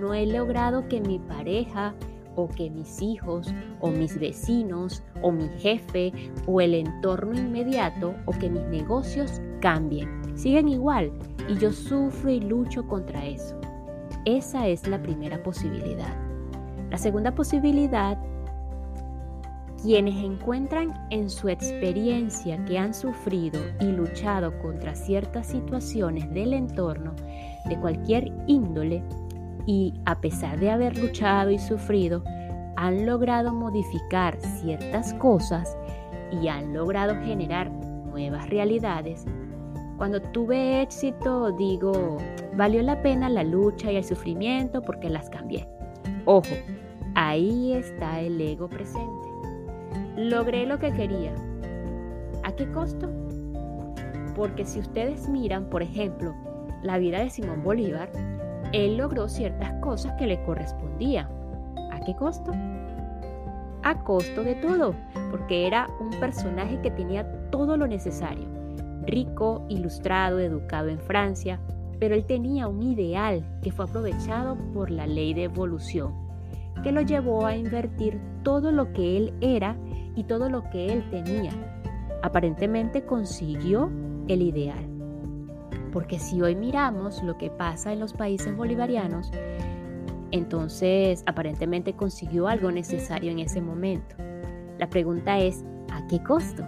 no 0.00 0.14
he 0.14 0.24
logrado 0.24 0.88
que 0.88 1.02
mi 1.02 1.18
pareja 1.18 1.94
o 2.34 2.48
que 2.48 2.70
mis 2.70 3.02
hijos 3.02 3.54
o 3.80 3.90
mis 3.90 4.18
vecinos 4.18 5.02
o 5.20 5.30
mi 5.30 5.48
jefe 5.58 6.10
o 6.46 6.62
el 6.62 6.72
entorno 6.72 7.38
inmediato 7.38 8.14
o 8.24 8.32
que 8.32 8.48
mis 8.48 8.64
negocios 8.64 9.42
cambien. 9.60 10.08
Siguen 10.36 10.68
igual 10.68 11.12
y 11.48 11.58
yo 11.58 11.70
sufro 11.70 12.30
y 12.30 12.40
lucho 12.40 12.86
contra 12.88 13.26
eso. 13.26 13.60
Esa 14.24 14.68
es 14.68 14.86
la 14.86 15.02
primera 15.02 15.42
posibilidad. 15.42 16.16
La 16.90 16.96
segunda 16.96 17.34
posibilidad, 17.34 18.18
quienes 19.82 20.16
encuentran 20.24 20.94
en 21.10 21.28
su 21.28 21.50
experiencia 21.50 22.64
que 22.64 22.78
han 22.78 22.94
sufrido 22.94 23.60
y 23.80 23.84
luchado 23.84 24.58
contra 24.60 24.94
ciertas 24.94 25.48
situaciones 25.48 26.32
del 26.32 26.54
entorno 26.54 27.14
de 27.66 27.78
cualquier 27.78 28.32
índole, 28.46 29.02
y 29.66 29.92
a 30.06 30.20
pesar 30.20 30.58
de 30.58 30.70
haber 30.70 30.96
luchado 30.96 31.50
y 31.50 31.58
sufrido, 31.58 32.24
han 32.76 33.04
logrado 33.04 33.52
modificar 33.52 34.40
ciertas 34.40 35.12
cosas 35.14 35.76
y 36.30 36.48
han 36.48 36.72
logrado 36.72 37.14
generar 37.24 37.70
nuevas 37.70 38.48
realidades. 38.48 39.26
Cuando 39.96 40.20
tuve 40.20 40.82
éxito 40.82 41.52
digo, 41.52 42.18
valió 42.56 42.82
la 42.82 43.02
pena 43.02 43.28
la 43.28 43.42
lucha 43.42 43.90
y 43.90 43.96
el 43.96 44.04
sufrimiento 44.04 44.82
porque 44.82 45.10
las 45.10 45.28
cambié. 45.30 45.68
Ojo, 46.24 46.54
ahí 47.14 47.72
está 47.72 48.20
el 48.20 48.40
ego 48.40 48.68
presente. 48.68 49.28
Logré 50.16 50.66
lo 50.66 50.78
que 50.78 50.92
quería. 50.92 51.34
¿A 52.44 52.52
qué 52.52 52.70
costo? 52.70 53.10
Porque 54.36 54.64
si 54.64 54.80
ustedes 54.80 55.28
miran, 55.28 55.68
por 55.70 55.82
ejemplo, 55.82 56.34
la 56.82 56.98
vida 56.98 57.20
de 57.20 57.30
Simón 57.30 57.62
Bolívar, 57.62 58.10
él 58.72 58.96
logró 58.96 59.28
ciertas 59.28 59.72
cosas 59.80 60.12
que 60.18 60.26
le 60.26 60.42
correspondían. 60.44 61.28
¿A 61.92 62.00
qué 62.00 62.14
costo? 62.14 62.52
A 63.82 64.02
costo 64.04 64.42
de 64.42 64.54
todo, 64.56 64.94
porque 65.30 65.66
era 65.66 65.88
un 66.00 66.10
personaje 66.20 66.80
que 66.80 66.90
tenía 66.90 67.26
todo 67.50 67.76
lo 67.76 67.86
necesario. 67.86 68.46
Rico, 69.06 69.64
ilustrado, 69.68 70.38
educado 70.38 70.88
en 70.88 70.98
Francia, 70.98 71.60
pero 71.98 72.14
él 72.14 72.24
tenía 72.24 72.68
un 72.68 72.82
ideal 72.82 73.44
que 73.62 73.72
fue 73.72 73.84
aprovechado 73.84 74.56
por 74.72 74.90
la 74.90 75.06
ley 75.06 75.34
de 75.34 75.44
evolución, 75.44 76.12
que 76.82 76.92
lo 76.92 77.00
llevó 77.00 77.46
a 77.46 77.56
invertir 77.56 78.20
todo 78.42 78.72
lo 78.72 78.92
que 78.92 79.16
él 79.16 79.34
era 79.40 79.76
y 80.16 80.24
todo 80.24 80.48
lo 80.48 80.68
que 80.70 80.92
él 80.92 81.08
tenía. 81.10 81.52
Aparentemente 82.22 83.04
consiguió 83.04 83.90
el 84.28 84.42
ideal. 84.42 84.86
Porque 85.92 86.18
si 86.18 86.42
hoy 86.42 86.56
miramos 86.56 87.22
lo 87.22 87.38
que 87.38 87.50
pasa 87.50 87.92
en 87.92 88.00
los 88.00 88.12
países 88.12 88.56
bolivarianos, 88.56 89.30
Entonces, 90.30 91.22
aparentemente 91.26 91.92
consiguió 91.92 92.48
algo 92.48 92.72
necesario 92.72 93.30
en 93.30 93.38
ese 93.38 93.60
momento. 93.60 94.16
La 94.80 94.90
pregunta 94.90 95.38
es, 95.38 95.64
¿a 95.92 96.04
qué 96.08 96.20
costo? 96.24 96.64